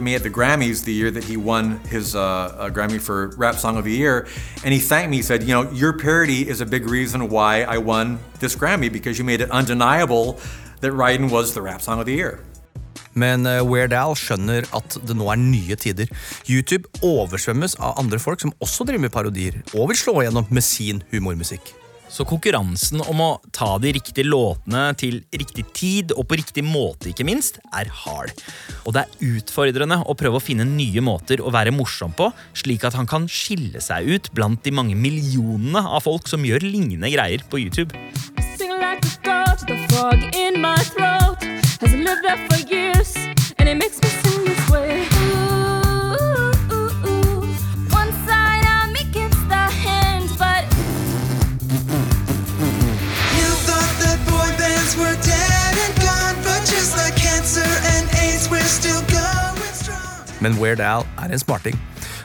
uh, 2.15 2.21
uh, 2.21 2.69
Grammy 2.69 2.99
for 2.99 3.35
Rap 3.37 3.55
Song 3.55 3.77
of 3.77 3.83
the 3.83 3.91
Year, 3.91 4.27
and 4.63 4.73
he 4.73 4.79
thanked 4.79 5.09
me. 5.09 5.17
He 5.17 5.23
said, 5.23 5.43
"You 5.43 5.53
know, 5.53 5.69
your 5.73 5.93
parody 5.93 6.49
is 6.49 6.61
a 6.61 6.65
big 6.65 6.87
reason 6.89 7.29
why 7.29 7.63
I 7.63 7.77
won 7.77 8.19
this 8.39 8.55
Grammy 8.55 8.89
because 8.91 9.19
you 9.19 9.25
made 9.25 9.41
it 9.41 9.51
undeniable 9.51 10.39
that 10.79 10.93
Ryden 10.93 11.29
was 11.29 11.53
the 11.53 11.61
Rap 11.61 11.81
Song 11.81 11.99
of 11.99 12.05
the 12.05 12.13
Year." 12.13 12.39
Men 13.13 13.45
eh, 13.49 13.61
Weird 13.65 13.95
Al 13.97 14.15
skjønner 14.19 14.67
at 14.77 14.97
det 15.07 15.17
nå 15.17 15.27
er 15.31 15.41
nye 15.41 15.77
tider. 15.79 16.11
YouTube 16.47 16.89
oversvømmes 17.05 17.77
av 17.81 17.99
andre 18.01 18.21
folk 18.21 18.43
som 18.43 18.55
også 18.63 18.87
driver 18.87 19.07
med 19.07 19.15
parodier, 19.15 19.61
og 19.75 19.91
vil 19.91 20.01
slå 20.01 20.21
igjennom 20.21 20.49
med 20.51 20.65
sin 20.65 21.03
humormusikk. 21.11 21.75
Så 22.11 22.25
konkurransen 22.27 22.99
om 23.07 23.21
å 23.23 23.29
ta 23.55 23.77
de 23.79 23.93
riktige 23.95 24.27
låtene 24.27 24.89
til 24.99 25.21
riktig 25.31 25.63
tid 25.71 26.11
og 26.11 26.25
på 26.27 26.35
riktig 26.41 26.63
måte, 26.67 27.07
ikke 27.13 27.23
minst, 27.27 27.61
er 27.71 27.87
hard. 28.01 28.33
Og 28.83 28.97
det 28.97 29.05
er 29.05 29.37
utfordrende 29.37 30.01
å 30.03 30.15
prøve 30.19 30.41
å 30.41 30.43
finne 30.43 30.67
nye 30.67 31.03
måter 31.05 31.39
å 31.39 31.53
være 31.55 31.71
morsom 31.71 32.11
på, 32.17 32.27
slik 32.51 32.83
at 32.87 32.99
han 32.99 33.07
kan 33.07 33.29
skille 33.31 33.79
seg 33.83 34.11
ut 34.11 34.27
blant 34.35 34.59
de 34.67 34.75
mange 34.75 34.97
millionene 34.99 35.85
av 35.87 36.03
folk 36.03 36.27
som 36.27 36.43
gjør 36.43 36.67
lignende 36.67 37.13
greier 37.15 37.47
på 37.47 37.63
YouTube. 37.63 37.95
Sing 38.59 38.75
like 38.75 39.07
a 39.07 39.15
goat, 39.23 39.63
the 39.71 39.79
frog 39.87 40.19
in 40.35 40.59
my 40.59 40.75
throat 40.91 41.60
has 41.81 41.93
lived 41.95 42.23
there 42.23 42.37
for 42.47 42.59
years, 42.69 43.15
and 43.57 43.67
it 43.67 43.75
makes 43.75 43.99
me 44.03 44.09
sing 44.21 44.45
this 44.45 44.69
way. 44.69 45.07
Ooh, 45.17 46.53
ooh, 46.77 46.93
ooh. 47.09 47.41
One 47.89 48.11
side 48.27 48.65
of 48.69 48.93
me 48.93 49.03
gets 49.09 49.41
the 49.49 49.65
hint, 49.81 50.29
but 50.37 50.63
You 53.33 53.49
thought 53.65 53.93
that 53.97 54.19
boy 54.29 54.49
bands 54.61 54.93
were 54.95 55.17
dead 55.25 55.73
and 55.85 55.93
gone, 56.05 56.37
but 56.45 56.61
just 56.69 56.95
like 56.97 57.15
cancer 57.15 57.65
and 57.97 58.05
AIDS, 58.21 58.47
we're 58.51 58.61
still 58.61 59.01
going 59.09 59.73
strong. 59.73 60.21
Men 60.39 60.59
Weird 60.59 60.79
Al 60.79 61.05
er 61.17 61.31
en 61.31 61.39
smarting. 61.39 61.79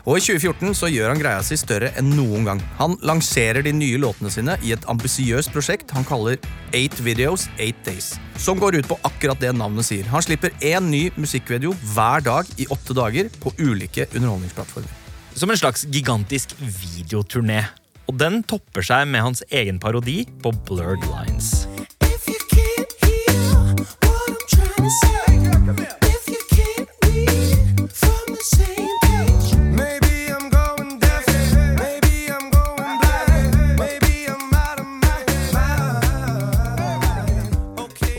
Og 0.06 0.20
I 0.20 0.22
2014 0.22 0.76
så 0.78 0.86
gjør 0.86 1.10
han 1.10 1.18
greia 1.18 1.42
si 1.42 1.56
større 1.58 1.88
enn 1.98 2.12
noen 2.14 2.44
gang. 2.46 2.60
Han 2.78 2.94
lanserer 3.02 3.64
de 3.66 3.72
nye 3.74 3.98
låtene 3.98 4.30
sine 4.30 4.54
i 4.62 4.70
et 4.70 4.84
ambisiøst 4.86 5.50
prosjekt 5.50 5.90
han 5.96 6.06
kaller 6.06 6.38
Eight 6.70 6.94
Videos, 7.02 7.48
Eight 7.58 7.80
Days. 7.82 8.12
Som 8.38 8.62
går 8.62 8.78
ut 8.78 8.86
på 8.86 9.00
akkurat 9.08 9.42
det 9.42 9.50
navnet 9.58 9.88
sier. 9.88 10.06
Han 10.12 10.22
slipper 10.22 10.54
én 10.62 10.86
ny 10.92 11.08
musikkvideo 11.18 11.74
hver 11.96 12.22
dag 12.22 12.54
i 12.54 12.68
åtte 12.70 12.94
dager 12.94 13.32
på 13.42 13.50
ulike 13.58 14.06
underholdningsplattformer. 14.12 14.94
Som 15.34 15.50
en 15.50 15.58
slags 15.58 15.82
gigantisk 15.90 16.54
videoturné. 16.62 17.64
Og 18.06 18.14
den 18.22 18.44
topper 18.46 18.86
seg 18.86 19.10
med 19.10 19.26
hans 19.26 19.42
egen 19.50 19.82
parodi 19.82 20.20
på 20.38 20.54
Blurred 20.70 21.02
Lines. 21.10 21.66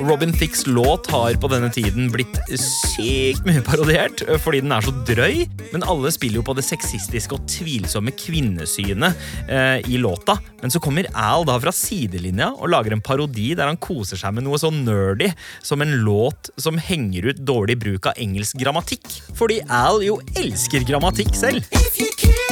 Robin 0.07 0.33
Thicks 0.33 0.67
låt 0.67 1.07
har 1.11 1.35
på 1.41 1.49
denne 1.51 1.67
tiden 1.73 2.07
blitt 2.13 2.37
sykt 2.61 3.43
mye 3.47 3.59
parodiert 3.65 4.21
eh, 4.23 4.37
fordi 4.39 4.61
den 4.63 4.71
er 4.71 4.85
så 4.85 4.93
drøy, 5.07 5.41
men 5.73 5.83
alle 5.83 6.11
spiller 6.15 6.39
jo 6.39 6.45
på 6.47 6.55
det 6.57 6.63
sexistiske 6.63 7.35
og 7.35 7.43
tvilsomme 7.51 8.13
kvinnesynet 8.15 9.27
eh, 9.51 9.83
i 9.83 9.99
låta. 9.99 10.37
Men 10.61 10.71
så 10.71 10.81
kommer 10.83 11.09
Al 11.11 11.43
da 11.49 11.57
fra 11.59 11.73
sidelinja 11.75 12.53
og 12.55 12.71
lager 12.71 12.95
en 12.95 13.03
parodi 13.03 13.49
der 13.57 13.67
han 13.67 13.81
koser 13.83 14.19
seg 14.21 14.37
med 14.37 14.47
noe 14.47 14.59
så 14.61 14.71
nerdy 14.71 15.29
som 15.65 15.83
en 15.83 15.97
låt 16.07 16.53
som 16.55 16.79
henger 16.79 17.33
ut 17.33 17.43
dårlig 17.43 17.77
bruk 17.83 18.07
av 18.07 18.21
engelsk 18.21 18.61
grammatikk. 18.63 19.19
Fordi 19.35 19.59
Al 19.67 20.01
jo 20.07 20.21
elsker 20.39 20.87
grammatikk 20.87 21.35
selv. 21.35 21.67
If 21.75 21.99
you 21.99 22.11
can't 22.15 22.47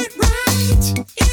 Maybe 0.68 1.25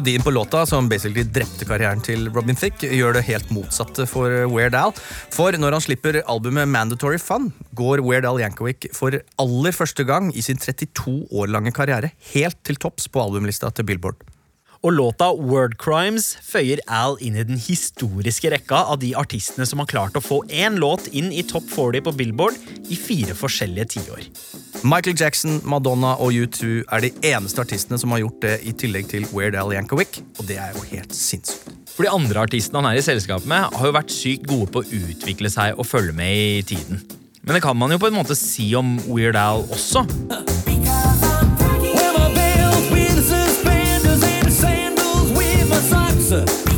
Parodien 0.00 0.22
på 0.22 0.30
låta, 0.30 0.66
som 0.66 0.86
basically 0.88 1.26
drepte 1.28 1.66
karrieren 1.68 2.00
til 2.00 2.30
Robin 2.32 2.56
Thicke, 2.56 2.88
gjør 2.88 3.18
det 3.18 3.26
helt 3.26 3.50
motsatte 3.52 4.06
for 4.08 4.32
Weird 4.48 4.72
Al. 4.72 4.94
For 5.28 5.52
når 5.52 5.76
han 5.76 5.84
slipper 5.84 6.22
albumet 6.24 6.70
Mandatory 6.72 7.18
Fun, 7.20 7.50
går 7.76 8.00
Weird 8.06 8.24
Al 8.24 8.40
Yankovic 8.40 8.86
for 8.96 9.18
aller 9.44 9.76
første 9.76 10.06
gang 10.08 10.30
i 10.32 10.40
sin 10.40 10.56
32 10.56 11.26
år 11.28 11.52
lange 11.52 11.74
karriere 11.76 12.14
helt 12.30 12.56
til 12.64 12.80
topps 12.80 13.10
på 13.12 13.20
albumlista 13.20 13.68
til 13.76 13.90
Billboard. 13.90 14.24
Og 14.80 14.96
låta 14.96 15.28
Word 15.36 15.76
Crimes 15.76 16.32
føyer 16.48 16.80
Al 16.88 17.20
inn 17.20 17.36
i 17.36 17.44
den 17.44 17.60
historiske 17.60 18.56
rekka 18.56 18.86
av 18.94 19.02
de 19.04 19.12
artistene 19.20 19.68
som 19.68 19.84
har 19.84 19.92
klart 19.92 20.16
å 20.16 20.24
få 20.24 20.40
én 20.48 20.80
låt 20.80 21.12
inn 21.12 21.28
i 21.28 21.44
topp 21.44 21.68
40 21.76 22.08
på 22.08 22.16
Billboard 22.22 22.56
i 22.88 22.96
fire 22.96 23.36
forskjellige 23.36 23.98
tiår. 23.98 24.24
Michael 24.82 25.16
Jackson, 25.20 25.60
Madonna 25.64 26.14
og 26.16 26.32
U2 26.32 26.86
er 26.88 27.02
de 27.04 27.10
eneste 27.34 27.60
artistene 27.60 27.98
som 28.00 28.14
har 28.14 28.22
gjort 28.22 28.38
det 28.40 28.54
i 28.64 28.72
tillegg 28.72 29.10
til 29.10 29.26
Weird 29.34 29.58
Al 29.60 29.74
Yankovic, 29.76 30.22
og 30.38 30.48
det 30.48 30.56
er 30.56 30.72
jo 30.72 30.86
helt 30.88 31.12
sinnssykt. 31.12 31.76
For 31.90 32.06
de 32.06 32.12
andre 32.14 32.40
artistene 32.46 32.80
han 32.80 32.88
er 32.88 33.00
i 33.00 33.04
selskap 33.04 33.44
med, 33.44 33.76
har 33.76 33.90
jo 33.90 33.96
vært 33.98 34.14
sykt 34.14 34.48
gode 34.48 34.70
på 34.72 34.80
å 34.80 34.88
utvikle 35.02 35.52
seg 35.52 35.76
og 35.76 35.88
følge 35.88 36.16
med 36.16 36.32
i 36.32 36.64
tiden. 36.72 37.04
Men 37.42 37.58
det 37.58 37.64
kan 37.66 37.76
man 37.76 37.92
jo 37.92 38.00
på 38.00 38.08
en 38.08 38.16
måte 38.16 38.38
si 38.38 38.70
om 38.78 38.96
Weird 39.10 39.36
Al 39.36 39.66
også. 39.68 40.06
Wear 46.30 46.69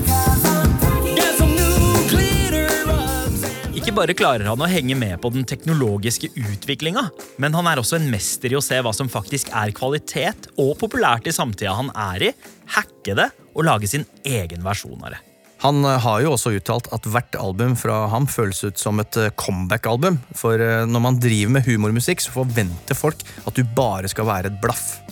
Ikke 3.92 4.06
bare 4.06 4.14
klarer 4.16 4.48
han 4.48 4.62
å 4.64 4.66
henge 4.72 4.94
med 4.96 5.18
på 5.20 5.28
den 5.34 5.42
teknologiske 5.44 6.30
utviklinga, 6.32 7.02
men 7.44 7.52
han 7.52 7.66
er 7.68 7.76
også 7.82 7.98
en 7.98 8.06
mester 8.08 8.48
i 8.48 8.56
å 8.56 8.62
se 8.64 8.78
hva 8.80 8.88
som 8.96 9.10
faktisk 9.12 9.50
er 9.52 9.74
kvalitet 9.76 10.48
og 10.56 10.70
populært 10.80 11.28
i 11.28 11.34
samtida 11.36 11.74
han 11.76 11.90
er 11.92 12.24
i, 12.24 12.30
hacke 12.72 13.12
det 13.18 13.26
og 13.52 13.66
lage 13.68 13.90
sin 13.92 14.08
egen 14.24 14.64
versjon 14.64 14.96
av 14.96 15.12
det. 15.12 15.20
Han 15.66 15.84
eh, 15.84 16.00
har 16.06 16.24
jo 16.24 16.32
også 16.32 16.54
uttalt 16.56 16.88
at 16.96 17.04
hvert 17.04 17.36
album 17.36 17.76
fra 17.76 18.06
ham 18.14 18.24
føles 18.24 18.64
ut 18.64 18.80
som 18.80 18.96
et 19.04 19.20
eh, 19.20 19.28
comeback-album. 19.36 20.22
For 20.40 20.56
eh, 20.56 20.86
når 20.88 21.08
man 21.10 21.20
driver 21.20 21.58
med 21.58 21.68
humormusikk, 21.68 22.24
så 22.24 22.32
forventer 22.32 22.96
folk 22.96 23.20
at 23.44 23.60
du 23.60 23.76
bare 23.76 24.08
skal 24.08 24.30
være 24.32 24.54
et 24.54 24.62
blaff. 24.64 25.02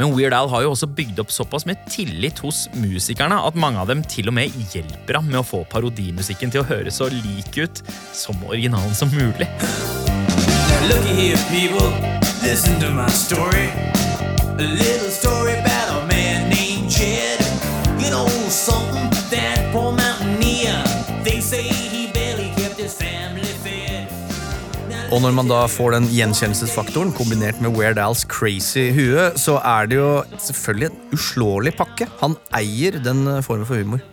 Men 0.00 0.14
Weird 0.16 0.32
Al 0.32 0.48
har 0.48 0.62
jo 0.64 0.70
også 0.72 0.86
bygd 0.96 1.18
opp 1.20 1.32
såpass 1.34 1.66
med 1.68 1.76
tillit 1.92 2.38
hos 2.40 2.62
musikerne 2.72 3.36
at 3.44 3.56
mange 3.60 3.82
av 3.82 3.90
dem 3.90 4.00
til 4.08 4.30
og 4.30 4.34
med 4.38 4.54
hjelper 4.72 5.18
ham 5.18 5.28
med 5.28 5.42
å 5.42 5.44
få 5.44 5.60
parodimusikken 5.68 6.48
til 6.54 6.62
å 6.62 6.68
høres 6.70 6.96
så 7.02 7.10
lik 7.12 7.58
ut 7.60 7.82
som 8.16 8.40
originalen 8.48 8.96
som 8.96 9.12
mulig. 9.12 9.48
Here, 11.10 11.36
people, 11.52 11.92
listen 12.40 12.80
to 12.80 12.88
my 12.90 13.08
story. 13.08 13.68
A 14.56 14.64
little 14.64 15.10
story 15.10 15.52
about 15.52 15.90
a 15.92 16.06
man 16.08 16.48
named 16.48 16.88
Jed. 16.88 17.44
You 18.00 18.10
know 18.10 18.26
something, 18.48 18.89
Og 25.10 25.18
når 25.18 25.32
man 25.34 25.48
da 25.50 25.64
får 25.66 25.96
den 25.96 26.04
gjenkjennelsesfaktoren 26.14 27.08
kombinert 27.18 27.58
med 27.58 27.74
Weird 27.74 27.98
Als 27.98 28.20
crazy 28.30 28.92
hue, 28.94 29.24
så 29.34 29.56
er 29.58 29.88
det 29.90 29.96
jo 29.98 30.10
selvfølgelig 30.38 30.86
en 30.86 31.16
uslåelig 31.16 31.72
pakke. 31.80 32.06
Han 32.20 32.36
eier 32.54 32.94
den 33.02 33.24
eh, 33.26 33.40
formen 33.42 33.66
for 33.66 33.82
humor. 33.82 34.04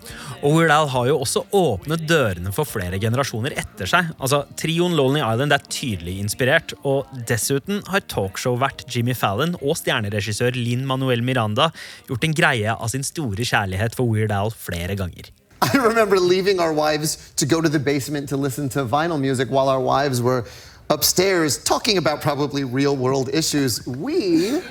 Og 0.42 0.56
Weird 0.56 0.74
Al 0.74 0.90
har 0.90 1.06
jo 1.12 1.20
også 1.22 1.44
åpnet 1.54 2.08
dørene 2.10 2.50
for 2.54 2.66
flere 2.66 2.98
generasjoner 3.02 3.54
etter 3.62 3.90
seg. 3.90 4.10
Altså, 4.18 4.42
Trioen 4.58 4.98
Lonely 4.98 5.22
Island 5.22 5.54
er 5.54 5.70
tydelig 5.70 6.16
inspirert, 6.24 6.74
og 6.82 7.06
dessuten 7.30 7.84
har 7.94 8.06
talkshow-vert 8.10 8.88
Jimmy 8.90 9.14
Fallon 9.18 9.54
og 9.62 9.78
stjerneregissør 9.78 10.58
Linn 10.58 10.88
Manuel 10.90 11.22
Miranda 11.22 11.70
gjort 12.10 12.26
en 12.26 12.38
greie 12.42 12.74
av 12.74 12.90
sin 12.90 13.06
store 13.06 13.46
kjærlighet 13.46 13.94
for 13.94 14.10
Weird 14.10 14.34
Al 14.34 14.50
flere 14.50 14.98
ganger. 14.98 15.30
I 15.62 15.78
remember 15.78 16.18
leaving 16.18 16.60
our 16.60 16.74
wives 16.74 17.34
to 17.36 17.46
go 17.46 17.62
to 17.62 17.70
the 17.70 17.80
basement 17.80 18.30
to 18.30 18.38
listen 18.38 18.70
to 18.70 18.84
vinyl 18.86 19.22
music 19.22 19.50
while 19.50 19.70
our 19.70 19.82
wives 19.82 20.22
were 20.22 20.46
upstairs 20.90 21.58
talking 21.64 21.98
about 21.98 22.22
probably 22.22 22.64
real 22.64 22.96
world 22.96 23.30
issues. 23.34 23.86
We 23.88 24.62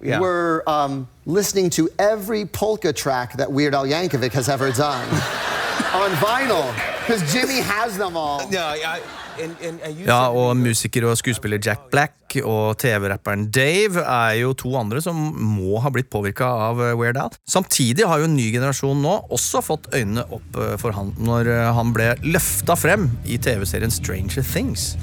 Yeah. 0.00 0.20
were 0.20 0.62
um, 0.66 1.08
listening 1.26 1.70
to 1.70 1.88
every 1.98 2.44
polka 2.46 2.92
track 2.92 3.36
that 3.38 3.50
Weird 3.50 3.74
Al 3.74 3.84
Yankovic 3.86 4.32
has 4.32 4.48
ever 4.48 4.70
done 4.70 5.08
on 5.94 6.10
vinyl 6.12 6.72
because 7.00 7.32
Jimmy 7.32 7.60
has 7.60 7.96
them 7.96 8.16
all. 8.16 8.48
Ja, 10.06 10.28
og 10.34 10.56
Musiker 10.58 11.06
og 11.08 11.18
skuespiller 11.20 11.60
Jack 11.62 11.88
Black 11.92 12.36
og 12.42 12.76
TV-rapperen 12.80 13.46
Dave 13.54 14.02
er 14.02 14.34
jo 14.40 14.54
to 14.58 14.74
andre 14.78 15.02
som 15.04 15.16
må 15.38 15.78
ha 15.82 15.92
blitt 15.94 16.10
påvirka 16.12 16.48
av 16.68 16.82
eh, 16.82 16.94
Weird 16.98 17.20
Al. 17.20 17.36
Samtidig 17.48 18.06
har 18.08 18.20
jo 18.20 18.28
en 18.28 18.36
ny 18.36 18.50
generasjon 18.54 19.00
nå 19.04 19.14
også 19.34 19.62
fått 19.64 19.90
øynene 19.94 20.26
opp 20.28 20.58
eh, 20.58 20.74
for 20.80 20.96
han 20.96 21.14
når 21.22 21.52
eh, 21.54 21.70
han 21.78 21.94
ble 21.96 22.12
løfta 22.26 22.76
frem 22.78 23.08
i 23.24 23.38
TV-serien 23.40 23.94
Stranger 23.94 24.44
Things. 24.44 24.94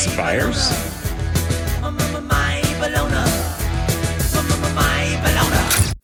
Spires? 0.00 0.79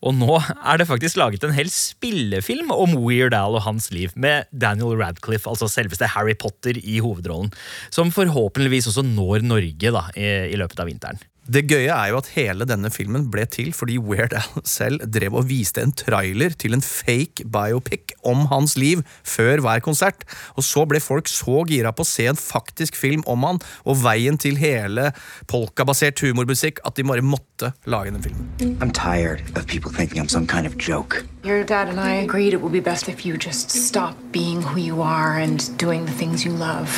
Og 0.07 0.14
nå 0.14 0.37
er 0.38 0.79
det 0.79 0.87
faktisk 0.87 1.19
laget 1.19 1.45
en 1.47 1.55
hel 1.57 1.71
spillefilm 1.73 2.71
om 2.75 2.95
Weird 3.03 3.35
Al 3.35 3.59
og 3.59 3.64
hans 3.66 3.90
liv, 3.95 4.12
med 4.14 4.47
Daniel 4.55 4.95
Radcliffe, 5.01 5.51
altså 5.51 5.69
selveste 5.71 6.07
Harry 6.14 6.37
Potter, 6.38 6.79
i 6.79 7.01
hovedrollen. 7.03 7.51
Som 7.90 8.12
forhåpentligvis 8.14 8.87
også 8.92 9.03
når 9.07 9.42
Norge 9.47 9.95
da, 9.97 10.07
i, 10.14 10.29
i 10.53 10.61
løpet 10.61 10.83
av 10.83 10.90
vinteren. 10.92 11.19
Det 11.46 11.62
gøye 11.70 11.92
er 11.94 12.11
jo 12.11 12.18
at 12.18 12.32
hele 12.35 12.66
denne 12.66 12.90
filmen 12.90 13.28
ble 13.30 13.44
til 13.46 13.70
fordi 13.76 14.00
Weird 14.02 14.35
Al 14.35 14.64
selv 14.66 15.04
drev 15.14 15.37
og 15.38 15.46
viste 15.46 15.85
en 15.85 15.94
trailer 15.94 16.56
til 16.59 16.74
en 16.74 16.82
fake 16.82 17.46
biopic 17.54 18.16
om 18.26 18.48
hans 18.50 18.74
liv 18.80 19.04
før 19.22 19.62
hver 19.62 19.82
konsert. 19.85 20.24
Og 20.59 20.66
så 20.66 20.82
ble 20.90 20.98
folk 21.02 21.30
så 21.30 21.62
gira 21.70 21.92
på 21.94 22.02
å 22.02 22.09
se 22.09 22.26
en 22.26 22.40
faktisk 22.40 22.98
film 22.98 23.22
om 23.30 23.46
han 23.46 23.62
og 23.87 24.00
veien 24.02 24.38
til 24.42 24.59
hele 24.59 25.12
polkabasert 25.50 26.18
humormusikk 26.24 26.82
at 26.87 26.98
de 26.98 27.06
bare 27.06 27.22
måtte 27.22 27.70
lage 27.87 28.11
den 28.11 28.26
filmen. 28.26 28.50
I'm 28.82 28.90
tired 28.90 29.42
of 29.54 29.66
people 29.66 29.92
thinking 29.92 30.20
I'm 30.20 30.28
some 30.28 30.46
kind 30.46 30.66
of 30.66 30.76
joke. 30.78 31.22
Your 31.44 31.62
dad 31.62 31.88
and 31.88 32.00
I 32.00 32.24
agreed 32.24 32.54
it 32.54 32.61
would 32.61 32.72
be 32.72 32.80
best 32.80 33.09
if 33.09 33.24
you 33.24 33.37
just 33.38 33.70
stop 33.70 34.16
being 34.32 34.62
who 34.62 34.80
you 34.80 35.00
are 35.02 35.38
and 35.38 35.62
doing 35.78 36.06
the 36.06 36.12
things 36.12 36.44
you 36.44 36.52
love. 36.52 36.90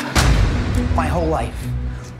My 0.96 1.06
whole 1.06 1.28
life, 1.28 1.68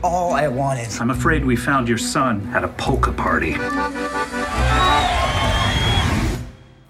all 0.03 0.33
I 0.33 0.47
wanted. 0.47 0.87
I'm 0.99 1.11
afraid 1.11 1.45
we 1.45 1.55
found 1.55 1.87
your 1.87 1.97
son 1.97 2.49
at 2.53 2.63
a 2.63 2.67
polka 2.67 3.11
party. 3.11 3.55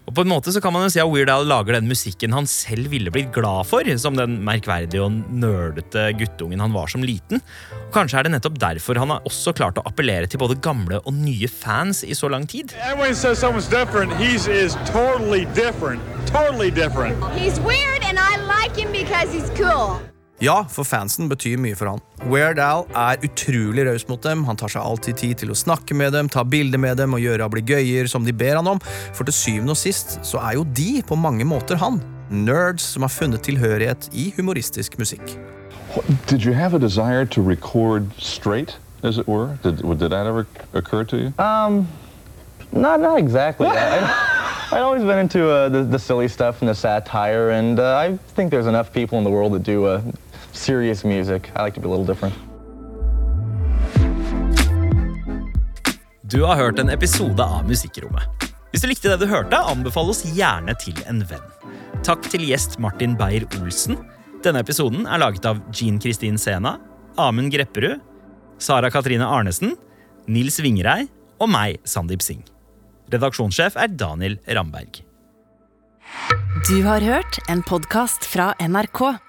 Og 0.10 0.16
på 0.16 0.24
en 0.26 0.30
måte 0.32 0.50
så 0.50 0.62
kan 0.62 0.74
man 0.74 0.88
jo 0.88 0.90
si 0.90 1.00
at 1.02 1.10
Weird 1.10 1.30
Al 1.30 1.44
lager 1.46 1.76
den 1.78 1.86
musikken 1.86 2.34
han 2.34 2.48
selv 2.50 2.90
ville 2.90 3.12
blitt 3.14 3.30
glad 3.36 3.68
for, 3.70 3.86
som 4.02 4.18
den 4.18 4.40
merkverdige 4.46 5.04
og 5.06 5.20
nerdete 5.30 6.08
guttungen 6.18 6.64
han 6.64 6.74
var 6.74 6.90
som 6.90 7.06
liten. 7.06 7.44
Og 7.86 7.94
kanskje 7.94 8.18
er 8.18 8.26
det 8.26 8.34
nettopp 8.34 8.58
derfor 8.58 8.98
han 8.98 9.14
har 9.14 9.22
også 9.30 9.54
klart 9.54 9.78
å 9.78 9.86
appellere 9.86 10.26
til 10.26 10.42
både 10.42 10.58
gamle 10.66 10.98
og 11.06 11.14
nye 11.14 11.46
fans 11.46 12.02
i 12.02 12.18
så 12.18 12.30
lang 12.34 12.50
tid. 12.50 12.74
Everyone 12.82 13.14
says 13.14 13.38
someone's 13.38 13.70
different. 13.70 14.18
He's 14.18 14.50
is 14.50 14.74
totally 14.90 15.46
different. 15.54 16.02
Totally 16.26 16.72
different. 16.72 17.22
He's 17.38 17.62
weird 17.62 18.02
and 18.10 18.18
I 18.18 18.42
like 18.50 18.74
him 18.74 18.92
because 18.92 19.30
he's 19.30 19.54
cool. 19.54 20.02
Ja, 20.40 20.62
for 20.72 20.88
fansen 20.88 21.28
betyr 21.28 21.60
mye 21.60 21.76
for 21.76 21.90
han. 21.92 22.02
Weird 22.32 22.62
Al 22.64 22.86
er 22.96 23.20
utrolig 23.28 23.84
raus 23.84 24.06
mot 24.08 24.22
dem. 24.24 24.46
Han 24.48 24.56
tar 24.56 24.72
seg 24.72 24.86
alltid 24.88 25.18
tid 25.20 25.42
til 25.42 25.52
å 25.52 25.58
snakke 25.58 25.98
med 26.00 26.14
dem, 26.16 26.30
ta 26.32 26.46
bilder 26.48 26.80
med 26.80 26.96
dem 27.02 27.12
og 27.18 27.20
gjøre 27.20 27.44
abligøyer 27.44 28.08
som 28.08 28.24
de 28.24 28.32
ber 28.32 28.56
han 28.56 28.70
om. 28.72 28.80
For 29.12 29.28
til 29.28 29.36
syvende 29.36 29.76
og 29.76 29.82
sist 29.82 30.16
så 30.24 30.40
er 30.40 30.56
jo 30.56 30.64
de 30.64 31.02
på 31.04 31.18
mange 31.20 31.44
måter 31.44 31.82
han. 31.84 32.00
Nerds 32.32 32.88
som 32.94 33.04
har 33.04 33.12
funnet 33.12 33.44
tilhørighet 33.44 34.08
i 34.16 34.30
humoristisk 34.38 34.96
musikk. 35.02 35.36
Did 36.32 36.46
you 36.46 36.54
have 36.54 36.74
a 36.74 36.80
desire 36.80 37.26
to 37.26 37.42
record 37.42 38.08
straight, 38.18 38.78
as 39.04 39.18
it 39.18 39.28
were? 39.28 39.58
Did, 39.64 39.82
did 39.82 40.12
that 40.12 40.26
ever 40.26 40.48
occur 40.74 41.04
to 41.04 41.18
you? 41.18 41.34
Um, 41.38 41.88
not 42.72 43.02
not 43.02 43.20
exactly. 43.20 43.68
I, 43.68 43.98
I've 44.72 44.84
always 44.84 45.04
been 45.04 45.18
into 45.18 45.50
uh, 45.50 45.68
the, 45.68 45.84
the 45.84 45.98
silly 45.98 46.28
stuff 46.28 46.62
and 46.62 46.70
the 46.70 46.76
satire, 46.76 47.50
and 47.50 47.80
uh, 47.80 47.98
I 47.98 48.18
think 48.36 48.52
there's 48.52 48.68
enough 48.68 48.94
people 48.94 49.18
in 49.18 49.24
the 49.24 49.32
world 49.32 49.54
that 49.54 49.64
do 49.64 49.86
uh, 49.86 50.02
serious 50.60 51.04
music. 51.06 51.52
I 51.56 51.64
like 51.64 51.74
to 51.76 51.82
be 51.82 51.88
a 51.88 51.92
little 51.92 52.06
different. 52.06 52.36
Du 56.30 56.44
har 56.44 56.56
hørt 56.56 56.80
en 56.80 56.90
episode 56.90 57.44
av 57.44 57.66
Musikkrommet. 57.68 58.50
Hvis 58.70 58.84
du 58.84 58.90
likte 58.92 59.10
det 59.10 59.18
du 59.24 59.32
hørte, 59.32 59.58
anbefal 59.58 60.12
oss 60.12 60.22
gjerne 60.36 60.76
til 60.78 61.00
en 61.10 61.24
venn. 61.26 61.48
Takk 62.06 62.28
til 62.30 62.46
gjest 62.46 62.78
Martin 62.80 63.16
Beyer-Olsen. 63.18 63.98
Denne 64.46 64.62
episoden 64.62 65.08
er 65.10 65.24
laget 65.24 65.48
av 65.50 65.58
Jean 65.74 65.98
Kristin 66.00 66.38
Sena, 66.38 66.76
Amund 67.18 67.50
Grepperud, 67.52 67.98
Sara 68.62 68.92
Katrine 68.94 69.26
Arnesen, 69.26 69.74
Nils 70.30 70.60
Vingrei 70.62 71.08
og 71.42 71.50
meg, 71.50 71.80
Sandeep 71.88 72.22
Singh. 72.22 72.46
Redaksjonssjef 73.10 73.80
er 73.80 73.90
Daniel 73.98 74.38
Ramberg. 74.46 75.02
Du 76.70 76.78
har 76.86 77.02
hørt 77.02 77.42
en 77.50 77.66
podkast 77.66 78.28
fra 78.30 78.52
NRK. 78.62 79.29